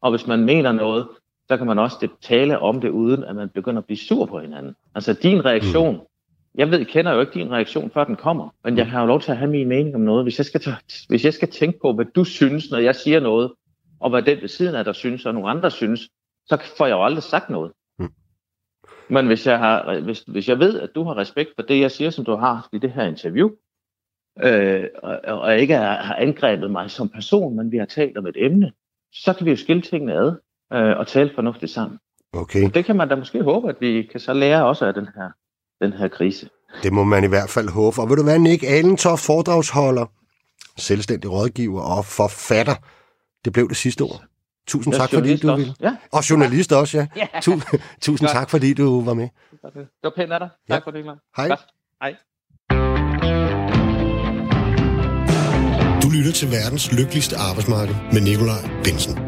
[0.00, 1.08] Og hvis man mener noget,
[1.48, 4.40] så kan man også tale om det, uden at man begynder at blive sur på
[4.40, 4.74] hinanden.
[4.94, 6.00] Altså din reaktion, mm.
[6.54, 9.20] jeg ved, kender jo ikke din reaktion, før den kommer, men jeg har jo lov
[9.20, 10.24] til at have min mening om noget.
[10.24, 10.76] Hvis jeg skal, tage,
[11.08, 13.52] hvis jeg skal tænke på, hvad du synes, når jeg siger noget,
[14.00, 16.08] og hvad den ved siden af der synes, og nogle andre synes,
[16.46, 17.72] så får jeg jo aldrig sagt noget.
[17.98, 18.12] Mm.
[19.10, 21.90] Men hvis jeg, har, hvis, hvis jeg ved, at du har respekt for det, jeg
[21.90, 23.50] siger, som du har i det her interview,
[24.42, 28.36] øh, og, og ikke har angrebet mig som person, men vi har talt om et
[28.36, 28.72] emne,
[29.12, 30.32] så kan vi jo skille tingene ad
[30.72, 31.98] øh, og tale fornuftigt sammen.
[32.32, 32.64] Okay.
[32.64, 35.08] Og det kan man da måske håbe, at vi kan så lære også af den
[35.16, 35.30] her,
[35.84, 36.48] den her krise.
[36.82, 38.00] Det må man i hvert fald håbe.
[38.00, 40.06] Og vil du være Nick Alentoft, foredragsholder,
[40.76, 42.74] selvstændig rådgiver og forfatter.
[43.44, 44.24] Det blev det sidste ord.
[44.66, 45.74] Tusind tak, fordi du ville.
[45.80, 45.96] Ja.
[46.12, 47.06] Og journalist også, ja.
[47.16, 47.40] ja.
[47.40, 49.28] Tu- tusind tak, fordi du var med.
[49.74, 50.48] Det var pænt af dig.
[50.70, 50.84] Tak ja.
[50.84, 51.04] for det,
[51.36, 51.48] Hej.
[51.48, 51.60] Godt.
[52.02, 52.16] Hej.
[56.02, 59.18] Du lytter til verdens lykkeligste arbejdsmarked med Nikolaj Bensen.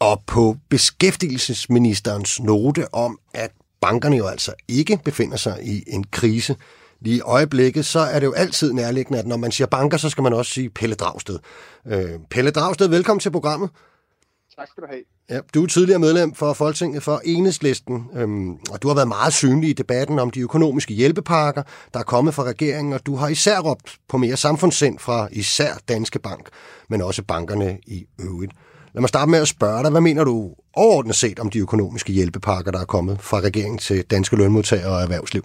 [0.00, 6.56] Og på beskæftigelsesministerens note om, at bankerne jo altså ikke befinder sig i en krise,
[7.00, 10.10] lige i øjeblikket, så er det jo altid nærliggende, at når man siger banker, så
[10.10, 11.38] skal man også sige Pelle Dragsted.
[11.86, 13.70] Øh, Pelle Dragsted, velkommen til programmet.
[14.58, 15.02] Tak skal du have.
[15.30, 19.32] Ja, du er tidligere medlem for Folketinget for Enhedslisten, øhm, og du har været meget
[19.32, 21.62] synlig i debatten om de økonomiske hjælpepakker,
[21.94, 25.78] der er kommet fra regeringen, og du har især råbt på mere samfundssind fra især
[25.88, 26.48] Danske Bank,
[26.88, 28.52] men også bankerne i øvrigt.
[28.94, 32.12] Lad mig starte med at spørge dig, hvad mener du overordnet set om de økonomiske
[32.12, 35.44] hjælpepakker, der er kommet fra regeringen til danske lønmodtagere og erhvervsliv?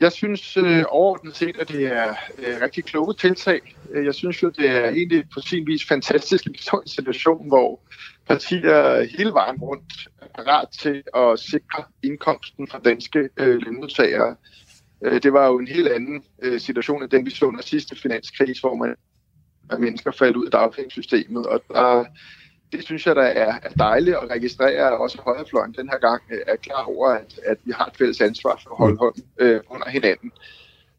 [0.00, 3.76] Jeg synes øh, overordnet set, at det er øh, rigtig kloge tiltag.
[3.90, 7.80] Øh, jeg synes jo, det er egentlig på sin vis fantastisk i en situation, hvor
[8.26, 14.36] partier hele vejen rundt er parat til at sikre indkomsten fra danske øh, lønmodtagere.
[15.04, 17.96] Øh, det var jo en helt anden øh, situation end den, vi så under sidste
[17.96, 18.94] finanskrise, hvor man
[19.70, 21.46] at mennesker faldt ud af dagpengesystemet.
[21.46, 22.04] Og der,
[22.72, 26.22] det synes jeg, der er, er dejligt at registrere, at også højrefløjen den her gang
[26.30, 28.98] øh, er klar over, at, at vi har et fælles ansvar for at holde mm.
[28.98, 30.32] hånden øh, under hinanden.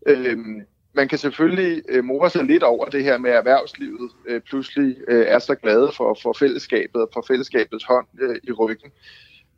[0.08, 0.62] Øhm,
[0.94, 4.98] man kan selvfølgelig øh, more sig lidt over det her med, at erhvervslivet øh, pludselig
[5.08, 8.92] øh, er så glade for, for fællesskabet og for fællesskabets hånd øh, i ryggen.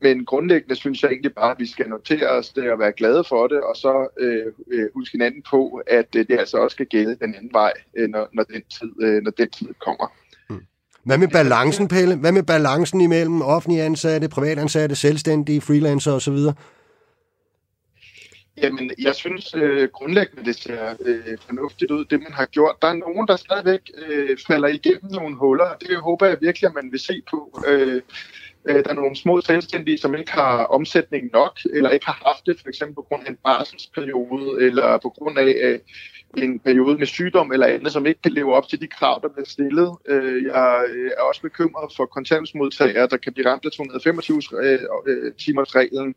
[0.01, 3.23] Men grundlæggende synes jeg egentlig bare, at vi skal notere os det og være glade
[3.23, 6.85] for det, og så øh, øh huske hinanden på, at øh, det altså også skal
[6.85, 10.11] gælde den anden vej, øh, når, når, den tid, øh, når den tid kommer.
[11.03, 12.15] Hvad med balancen, Pelle?
[12.15, 16.37] Hvad med balancen imellem offentlige ansatte, privatansatte, selvstændige, freelancer osv.?
[18.57, 22.75] Jamen, jeg synes øh, grundlæggende, det ser øh, fornuftigt ud, det man har gjort.
[22.81, 26.67] Der er nogen, der stadigvæk øh, falder igennem nogle huller, og det håber jeg virkelig,
[26.67, 27.63] at man vil se på.
[27.67, 28.01] Øh,
[28.69, 32.45] øh, der er nogle små selvstændige, som ikke har omsætning nok, eller ikke har haft
[32.45, 35.79] det, for eksempel på grund af en barselsperiode, eller på grund af øh,
[36.37, 39.29] en periode med sygdom eller andet, som ikke kan leve op til de krav, der
[39.29, 39.97] bliver stillet.
[40.07, 44.41] Øh, jeg øh, er også bekymret for kontantsmodtagere, der kan blive ramt af 225
[45.37, 46.15] timers reglen.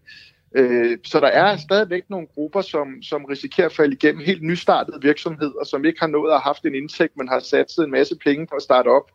[1.04, 5.64] Så der er stadigvæk nogle grupper, som, som risikerer at falde igennem helt nystartede virksomheder,
[5.64, 8.46] som ikke har nået at have haft en indtægt, men har sat en masse penge
[8.46, 9.10] på at starte op.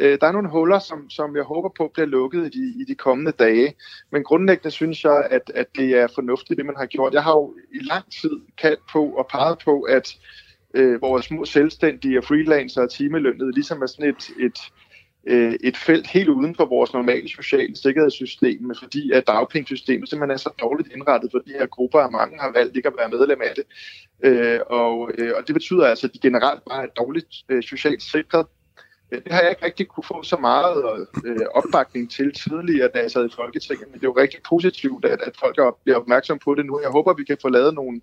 [0.00, 2.84] Øh, der er nogle huller, som, som jeg håber på bliver lukket i de, i
[2.88, 3.74] de kommende dage.
[4.12, 7.14] Men grundlæggende synes jeg, at, at det er fornuftigt, det man har gjort.
[7.14, 10.16] Jeg har jo i lang tid kaldt på og peget på, at
[10.74, 14.58] øh, vores små selvstændige og freelancer og timelønnede ligesom er sådan et, et,
[15.26, 20.36] øh, et felt helt uden for vores normale sociale sikkerhedssystem, fordi at dagpengesystemet simpelthen er
[20.36, 23.40] så dårligt indrettet for de her grupper, at mange har valgt ikke at være medlem
[23.40, 23.64] af det.
[24.24, 28.02] Øh, og, øh, og det betyder altså, at de generelt bare er dårligt øh, socialt
[28.02, 28.46] sikret.
[29.14, 32.98] Øh, det har jeg ikke rigtig kunne få så meget øh, opbakning til tidligere, da
[33.00, 36.38] jeg sad i Folketinget, men det er jo rigtig positivt, at, at folk bliver opmærksom
[36.44, 36.80] på det nu.
[36.80, 38.00] Jeg håber, vi kan få lavet nogle,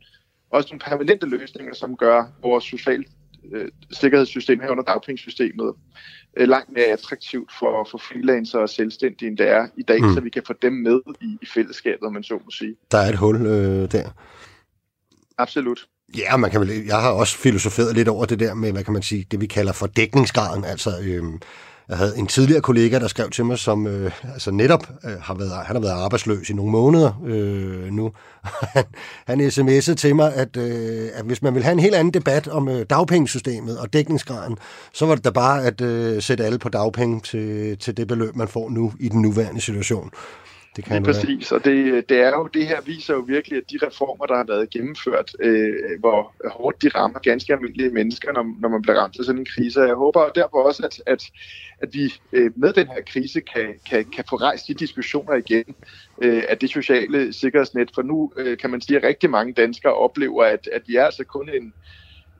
[0.49, 3.07] også nogle permanente løsninger, som gør vores socialt
[3.51, 5.73] øh, sikkerhedssystem herunder dagpengesystemet
[6.37, 10.13] øh, langt mere attraktivt for, for freelancer og selvstændige, end det er i dag, mm.
[10.13, 12.75] så vi kan få dem med i, i fællesskabet, om man så må sige.
[12.91, 14.09] Der er et hul øh, der.
[15.37, 15.87] Absolut.
[16.17, 18.93] Ja, man kan vel, jeg har også filosoferet lidt over det der med, hvad kan
[18.93, 20.65] man sige, det vi kalder for dækningsgraden.
[20.65, 21.23] Altså, øh,
[21.89, 25.33] jeg havde en tidligere kollega, der skrev til mig, som øh, altså netop øh, har
[25.33, 28.11] været, han har været arbejdsløs i nogle måneder øh, nu.
[28.75, 28.83] han,
[29.27, 32.47] han sms'ede til mig, at, øh, at hvis man vil have en helt anden debat
[32.47, 34.57] om øh, dagpengesystemet og dækningsgraden,
[34.93, 38.35] så var det da bare at øh, sætte alle på dagpenge til, til det beløb,
[38.35, 40.11] man får nu i den nuværende situation.
[40.75, 43.71] Det kan Lige præcis, og det, det, er jo, det her viser jo virkelig, at
[43.71, 48.55] de reformer, der har været gennemført, øh, hvor hårdt de rammer ganske almindelige mennesker, når,
[48.59, 49.81] når man bliver ramt af sådan en krise.
[49.81, 51.23] Jeg håber derfor også, at, at,
[51.81, 55.75] at vi øh, med den her krise kan, kan, kan få rejst de diskussioner igen
[56.21, 59.93] øh, af det sociale sikkerhedsnet, for nu øh, kan man sige, at rigtig mange danskere
[59.93, 61.73] oplever, at, at vi er altså kun en,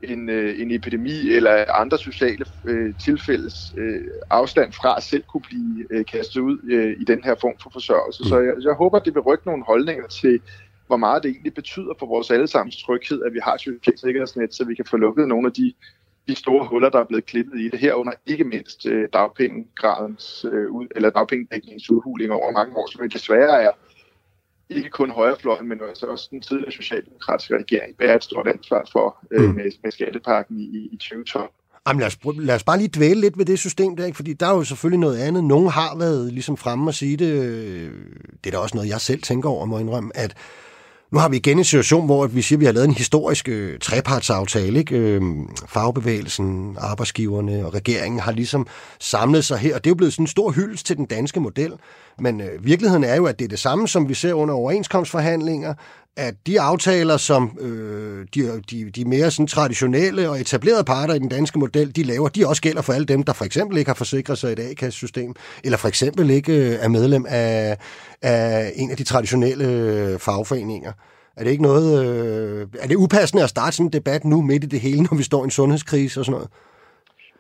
[0.03, 5.87] en, øh, en epidemi eller andre sociale øh, tilfældes øh, afstand fra selv kunne blive
[5.89, 8.23] øh, kastet ud øh, i den her form for forsørgelse.
[8.23, 8.29] Mm.
[8.29, 10.41] Så jeg, jeg håber, det vil rykke nogle holdninger til,
[10.87, 14.53] hvor meget det egentlig betyder for vores allesammens tryghed, at vi har et socialt sikkerhedsnet,
[14.55, 15.73] så vi kan få lukket nogle af de,
[16.27, 20.71] de store huller, der er blevet klippet i det herunder ikke mindst øh, dagpengegradens, øh,
[20.71, 23.71] ud, eller dagpengedækningens udhuling over mange år, som desværre er
[24.71, 29.17] ikke kun højrefløjen, men altså også den tidligere socialdemokratiske regering bærer et stort ansvar for
[29.31, 29.55] øh, mm.
[29.55, 31.49] med, med skattepakken i, i 2012.
[31.87, 34.15] Jamen lad, os, lad os bare lige dvæle lidt ved det system der, ikke?
[34.15, 35.43] fordi der er jo selvfølgelig noget andet.
[35.43, 37.33] Nogle har været ligesom fremme og sige det.
[38.43, 40.35] Det er da også noget, jeg selv tænker over, må indrømme, at
[41.11, 43.49] nu har vi igen en situation, hvor vi siger, at vi har lavet en historisk
[43.49, 44.79] øh, trepartsaftale.
[44.79, 44.95] Ikke?
[44.95, 45.21] Øh,
[45.67, 48.67] fagbevægelsen, arbejdsgiverne og regeringen har ligesom
[48.99, 51.39] samlet sig her, og det er jo blevet sådan en stor hyldest til den danske
[51.39, 51.73] model.
[52.19, 55.73] Men øh, virkeligheden er jo, at det er det samme, som vi ser under overenskomstforhandlinger,
[56.17, 61.19] at de aftaler, som øh, de, de, de mere sådan traditionelle og etablerede parter i
[61.19, 63.89] den danske model, de laver, de også gælder for alle dem, der for eksempel ikke
[63.89, 67.77] har forsikret sig i et A-kassesystem, eller for eksempel ikke øh, er medlem af,
[68.21, 70.91] af en af de traditionelle øh, fagforeninger.
[71.37, 74.63] Er det ikke noget, øh, er det upassende at starte sådan en debat nu midt
[74.63, 76.49] i det hele, når vi står i en sundhedskrise og sådan noget?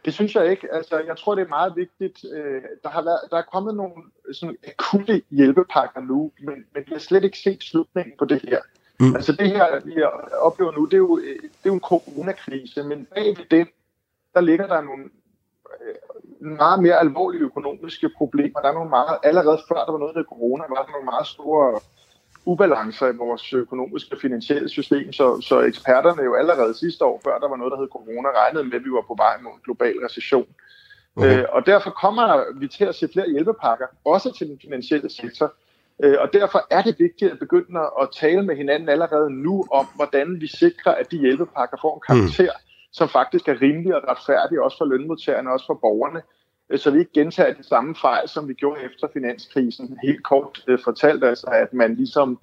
[0.05, 0.67] Det synes jeg ikke.
[0.73, 2.25] Altså, jeg tror, det er meget vigtigt.
[2.33, 3.93] Øh, der, har været, der er kommet nogle
[4.33, 8.59] sådan akutte hjælpepakker nu, men, men vi har slet ikke set slutningen på det her.
[8.99, 9.15] Mm.
[9.15, 10.03] Altså det her, vi
[10.41, 13.67] oplever nu, det er jo, det er jo en coronakrise, men bag ved den,
[14.33, 15.03] der ligger der nogle
[15.81, 18.59] øh, meget mere alvorlige økonomiske problemer.
[18.59, 21.27] Der er nogle meget, allerede før der var noget, der corona, var der nogle meget
[21.27, 21.79] store
[22.45, 27.39] ubalancer i vores økonomiske og finansielle system, så, så eksperterne jo allerede sidste år, før
[27.39, 29.59] der var noget, der hed corona, regnede med, at vi var på vej mod en
[29.63, 30.47] global recession.
[31.15, 31.39] Okay.
[31.39, 35.53] Øh, og derfor kommer vi til at se flere hjælpepakker, også til den finansielle sektor.
[36.03, 39.87] Øh, og derfor er det vigtigt at begynde at tale med hinanden allerede nu om,
[39.95, 42.91] hvordan vi sikrer, at de hjælpepakker får en karakter, mm.
[42.91, 46.21] som faktisk er rimelig og retfærdig, også for lønmodtagerne, også for borgerne,
[46.79, 49.97] så vi ikke gentager de samme fejl, som vi gjorde efter finanskrisen.
[50.03, 52.39] Helt kort øh, fortalt altså, at man ligesom,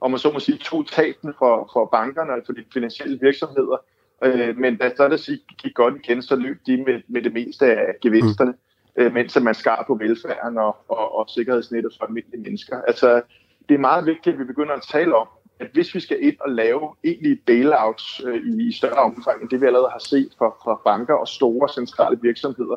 [0.00, 3.76] om man så må sige, tog tabene for, for bankerne og for de finansielle virksomheder,
[4.24, 7.66] øh, men da så det gik godt igen, så løb de med, med det meste
[7.66, 8.50] af gevinsterne.
[8.50, 8.58] Mm
[8.96, 12.82] øh, mens man skar på velfærden og, og, og sikkerhedsnettet for almindelige mennesker.
[12.82, 13.22] Altså,
[13.68, 15.28] det er meget vigtigt, at vi begynder at tale om,
[15.60, 19.50] at hvis vi skal ind og lave egentlige bailouts øh, i, i større omfang end
[19.50, 22.76] det, vi allerede har set fra, fra banker og store centrale virksomheder,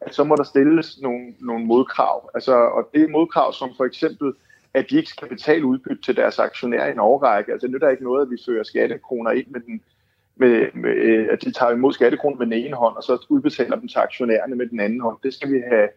[0.00, 2.30] at så må der stilles nogle, nogle modkrav.
[2.34, 4.32] Altså, og det er modkrav som for eksempel,
[4.74, 7.52] at de ikke skal betale udbytte til deres aktionærer i en overrække.
[7.52, 9.80] Altså, det er ikke noget, at vi fører skattekroner ind med den
[10.36, 13.76] med, med, øh, at de tager imod skattekroner med den ene hånd, og så udbetaler
[13.76, 15.16] dem til aktionærerne med den anden hånd.
[15.22, 15.88] Det skal vi have,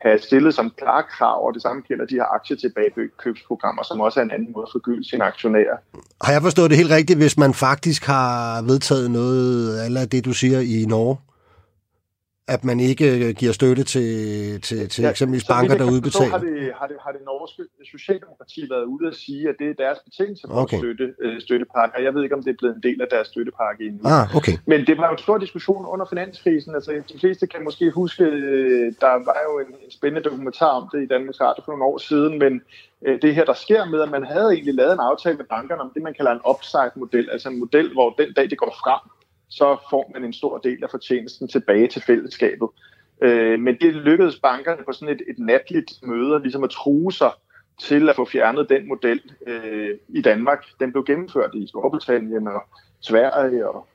[0.00, 4.24] have stillet som klare krav, og det samme gælder de her aktietilbagekøbsprogrammer, som også er
[4.24, 5.76] en anden måde at forgylde sine aktionærer.
[6.22, 10.32] Har jeg forstået det helt rigtigt, hvis man faktisk har vedtaget noget, af det du
[10.32, 11.16] siger i Norge?
[12.48, 14.08] At man ikke øh, giver støtte til,
[14.60, 16.30] til, til ja, eksempelvis banker, der udbetaler?
[16.30, 19.74] Har det, har, det, har det norske Socialdemokrati været ude at sige, at det er
[19.84, 20.76] deres betingelse for okay.
[20.76, 22.00] at støtte øh, støttepakker.
[22.00, 24.02] Jeg ved ikke, om det er blevet en del af deres støttepakke endnu.
[24.04, 24.52] Ah, okay.
[24.66, 26.74] Men det var jo en stor diskussion under finanskrisen.
[26.74, 30.88] Altså, de fleste kan måske huske, øh, der var jo en, en spændende dokumentar om
[30.92, 32.52] det i Danmarks Radio for nogle år siden, men
[33.06, 35.80] øh, det her, der sker med, at man havde egentlig lavet en aftale med bankerne
[35.80, 39.00] om det, man kalder en upside-model, altså en model, hvor den dag det går frem,
[39.48, 42.68] så får man en stor del af fortjenesten tilbage til fællesskabet.
[43.22, 47.30] Øh, men det lykkedes bankerne på sådan et, et natligt møde, ligesom at true sig
[47.80, 50.64] til at få fjernet den model øh, i Danmark.
[50.80, 52.62] Den blev gennemført i Storbritannien og
[53.00, 53.86] Sverige og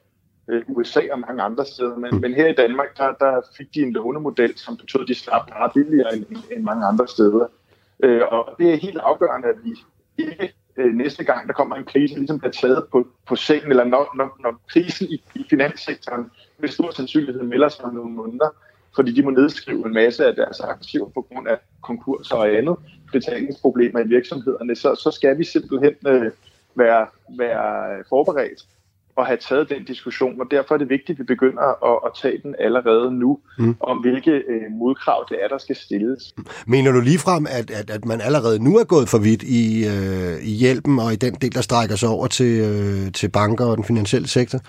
[0.47, 1.97] øh, USA og mange andre steder.
[1.97, 5.15] Men, men her i Danmark, der, der fik de en lånemodel, som betød, at de
[5.15, 7.47] slap meget billigere end, end mange andre steder.
[8.03, 9.75] Øh, og det er helt afgørende, at vi
[10.17, 13.83] ikke øh, næste gang, der kommer en krise, ligesom bliver taget på, på sengen, eller
[13.83, 18.49] når, når, når krisen i, i finanssektoren med stor sandsynlighed melder sig om nogle måneder,
[18.95, 22.75] fordi de må nedskrive en masse af deres aktiver på grund af konkurser og andet,
[23.11, 26.31] betalingsproblemer i virksomhederne, så, så skal vi simpelthen øh,
[26.75, 27.07] være,
[27.37, 28.65] være forberedt
[29.17, 32.11] at have taget den diskussion, og derfor er det vigtigt, at vi begynder at, at
[32.21, 33.75] tage den allerede nu, mm.
[33.79, 36.33] om hvilke øh, modkrav det er, der skal stilles.
[36.67, 40.43] Mener du ligefrem, at, at, at man allerede nu er gået for vidt i, øh,
[40.43, 43.77] i hjælpen og i den del, der strækker sig over til, øh, til banker og
[43.77, 44.59] den finansielle sektor?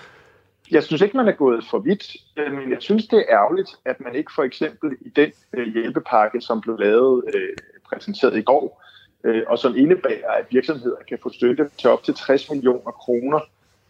[0.71, 3.69] Jeg synes ikke, man er gået for vidt, øh, men jeg synes, det er ærgerligt,
[3.85, 7.55] at man ikke for eksempel i den øh, hjælpepakke, som blev lavet, øh,
[7.89, 8.83] præsenteret i går,
[9.23, 13.39] øh, og som indebærer, at virksomheder kan få støtte til op til 60 millioner kroner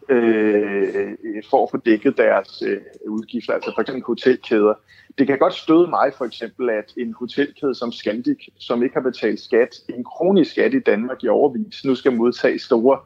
[0.09, 1.13] øh,
[1.49, 4.73] for at få dækket deres øh, udgifter, altså for eksempel hotelkæder.
[5.17, 9.01] Det kan godt støde mig for eksempel, at en hotelkæde som Scandic, som ikke har
[9.01, 12.99] betalt skat, en kronisk skat i Danmark i overvis, nu skal modtage store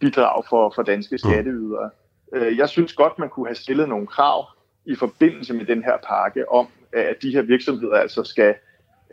[0.00, 1.18] bidrag for, for danske mm.
[1.18, 1.90] skatteydere.
[2.34, 4.46] Øh, jeg synes godt, man kunne have stillet nogle krav
[4.86, 8.54] i forbindelse med den her pakke om, at de her virksomheder altså skal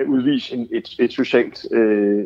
[0.08, 2.26] udvise en, et, et socialt øh,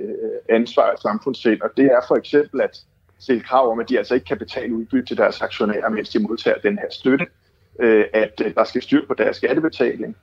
[0.50, 1.62] ansvar og samfundssind.
[1.62, 2.78] Og det er for eksempel, at
[3.20, 6.20] stille krav om, at de altså ikke kan betale udbytte til deres aktionærer, mens de
[6.20, 7.26] modtager den her støtte,
[7.80, 10.15] øh, at øh, der skal styr på deres skattebetaling.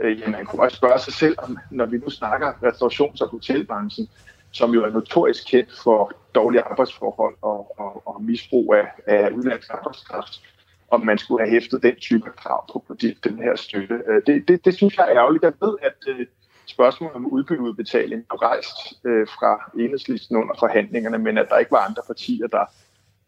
[0.00, 3.28] Øh, jamen, man kunne også spørge sig selv, om, når vi nu snakker restaurations- og
[3.28, 4.08] hotelbranchen,
[4.52, 9.70] som jo er notorisk kendt for dårlige arbejdsforhold og, og, og misbrug af, af udenlandsk
[9.70, 10.42] arbejdskraft,
[10.90, 12.94] om man skulle have hæftet den type krav på, på
[13.24, 14.02] den her støtte.
[14.08, 15.44] Øh, det, det, det synes jeg er ærgerligt.
[15.44, 16.26] Jeg ved, at øh,
[16.70, 21.86] spørgsmål om udbytteudbetaling blev rejst øh, fra enhedslisten under forhandlingerne, men at der ikke var
[21.88, 22.64] andre partier, der,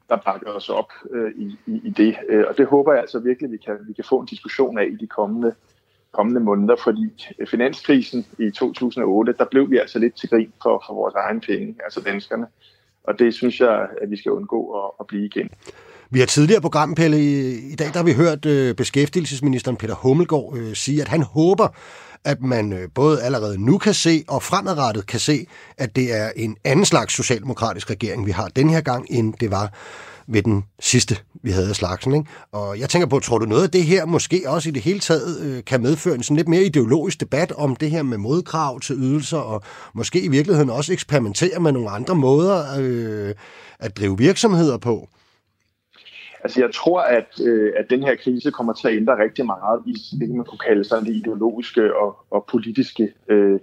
[0.09, 2.17] der bakkede os op øh, i, i, i det.
[2.29, 4.87] Øh, og det håber jeg altså virkelig, vi kan, vi kan få en diskussion af
[4.93, 5.55] i de kommende,
[6.13, 10.95] kommende måneder, fordi finanskrisen i 2008, der blev vi altså lidt til grin for, for
[10.95, 12.47] vores egen penge, altså danskerne.
[13.05, 15.51] Og det synes jeg, at vi skal undgå at, at blive igen.
[16.11, 19.95] Vi har tidligere program, Pelle, i, i dag der har vi hørt øh, beskæftigelsesministeren Peter
[19.95, 21.69] Hummelgaard øh, sige, at han håber,
[22.25, 25.47] at man øh, både allerede nu kan se og fremadrettet kan se,
[25.79, 29.51] at det er en anden slags socialdemokratisk regering, vi har den her gang, end det
[29.51, 29.73] var
[30.27, 32.15] ved den sidste, vi havde af slagsen.
[32.15, 32.31] Ikke?
[32.53, 35.01] Og jeg tænker på, tror du noget af det her måske også i det hele
[35.01, 38.81] taget øh, kan medføre en sådan lidt mere ideologisk debat om det her med modkrav
[38.81, 39.63] til ydelser, og
[39.95, 43.35] måske i virkeligheden også eksperimentere med nogle andre måder øh,
[43.79, 45.09] at drive virksomheder på?
[46.45, 49.83] Altså jeg tror, at, øh, at den her krise kommer til at ændre rigtig meget
[49.87, 53.61] i det, man kunne kalde sådan det ideologiske og, og politiske øh,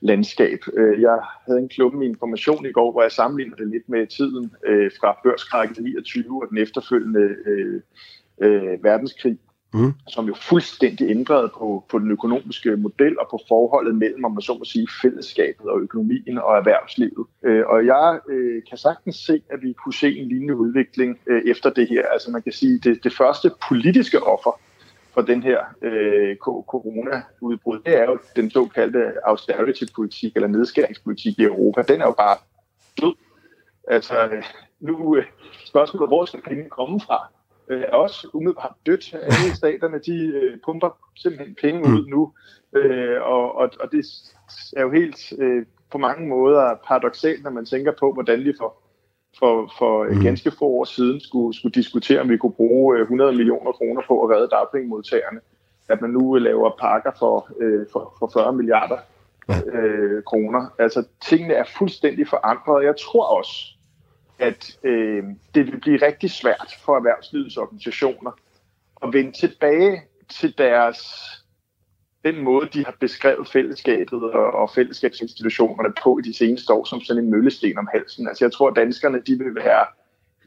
[0.00, 0.58] landskab.
[0.72, 4.52] Øh, jeg havde en klumme information i går, hvor jeg sammenlignede det lidt med tiden
[4.66, 7.80] øh, fra børskrækket 29 og den efterfølgende øh,
[8.40, 9.38] øh, verdenskrig
[9.74, 9.94] mm.
[10.08, 14.42] som jo fuldstændig ændrede på, på den økonomiske model og på forholdet mellem, om man
[14.42, 17.26] så må sige, fællesskabet og økonomien og erhvervslivet.
[17.44, 21.42] Øh, og jeg øh, kan sagtens se, at vi kunne se en lignende udvikling øh,
[21.46, 22.06] efter det her.
[22.06, 24.60] Altså man kan sige, det, det første politiske offer
[25.14, 31.82] for den her øh, corona-udbrud, det er jo den såkaldte austerity-politik eller nedskæringspolitik i Europa.
[31.82, 32.36] Den er jo bare
[33.00, 33.14] død.
[33.88, 34.44] Altså øh,
[34.80, 35.24] nu øh,
[35.64, 37.28] spørgsmålet, hvor skal pengene komme fra?
[37.70, 39.14] Øh, er også umiddelbart dødt.
[39.14, 42.10] Alle staterne, de øh, pumper simpelthen penge ud mm.
[42.10, 42.32] nu,
[42.76, 44.06] øh, og, og, og det
[44.76, 48.76] er jo helt øh, på mange måder paradoxalt, når man tænker på, hvordan vi for,
[49.38, 50.22] for, for mm.
[50.22, 54.02] ganske få år siden skulle, skulle diskutere, om vi kunne bruge 100 øh, millioner kroner
[54.08, 55.40] på at redde dagpengemodtagerne.
[55.88, 58.98] At man nu laver pakker for, øh, for, for 40 milliarder
[59.72, 60.74] øh, kroner.
[60.78, 62.84] Altså, tingene er fuldstændig forandret.
[62.84, 63.52] Jeg tror også,
[64.40, 65.24] at øh,
[65.54, 68.30] det vil blive rigtig svært for erhvervslivets organisationer
[69.02, 71.00] at vende tilbage til deres
[72.24, 77.00] den måde, de har beskrevet fællesskabet og, og fællesskabsinstitutionerne på i de seneste år, som
[77.00, 78.28] sådan en møllesten om halsen.
[78.28, 79.86] Altså jeg tror, at danskerne de vil være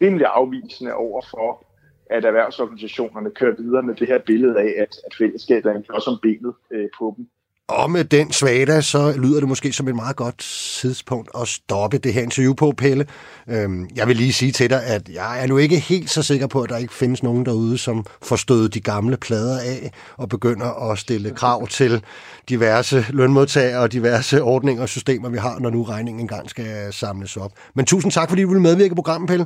[0.02, 1.66] rimelig afvisende over for,
[2.10, 6.08] at erhvervsorganisationerne kører videre med det her billede af, at, at fællesskabet er en klods
[6.08, 7.30] om benet øh, på dem.
[7.68, 10.38] Og med den svada, så lyder det måske som et meget godt
[10.82, 13.08] tidspunkt at stoppe det her interview på, Pelle.
[13.50, 16.48] Øhm, jeg vil lige sige til dig, at jeg er nu ikke helt så sikker
[16.48, 20.30] på, at der ikke findes nogen derude, som får stødet de gamle plader af og
[20.30, 22.04] begynder at stille krav til
[22.50, 27.38] diverse lønmodtagere og diverse ordninger og systemer, vi har, når nu regningen engang skal samles
[27.38, 27.52] op.
[27.76, 29.46] Men tusind tak, fordi du ville medvirke i programmet, Pelle.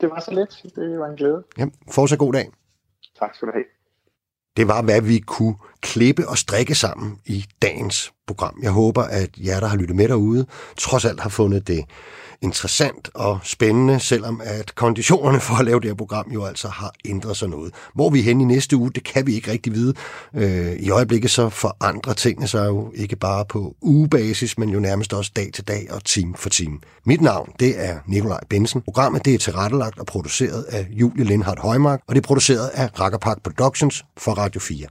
[0.00, 0.72] Det var så let.
[0.74, 1.42] Det var en glæde.
[1.58, 2.50] Ja, fortsat god dag.
[3.18, 3.64] Tak skal du have.
[4.56, 8.58] Det var, hvad vi kunne klippe og strikke sammen i dagens program.
[8.62, 11.84] Jeg håber, at jer, der har lyttet med derude, trods alt har fundet det
[12.42, 16.92] interessant og spændende, selvom at konditionerne for at lave det her program jo altså har
[17.04, 17.74] ændret sig noget.
[17.94, 19.94] Hvor vi er henne i næste uge, det kan vi ikke rigtig vide.
[20.34, 25.12] Øh, I øjeblikket så forandrer tingene sig jo ikke bare på ugebasis, men jo nærmest
[25.12, 26.78] også dag til dag og time for time.
[27.06, 28.82] Mit navn, det er Nikolaj Bensen.
[28.82, 33.00] Programmet det er tilrettelagt og produceret af Julie Lindhardt Højmark, og det er produceret af
[33.00, 34.86] Rakkerpark Productions for Radio 4.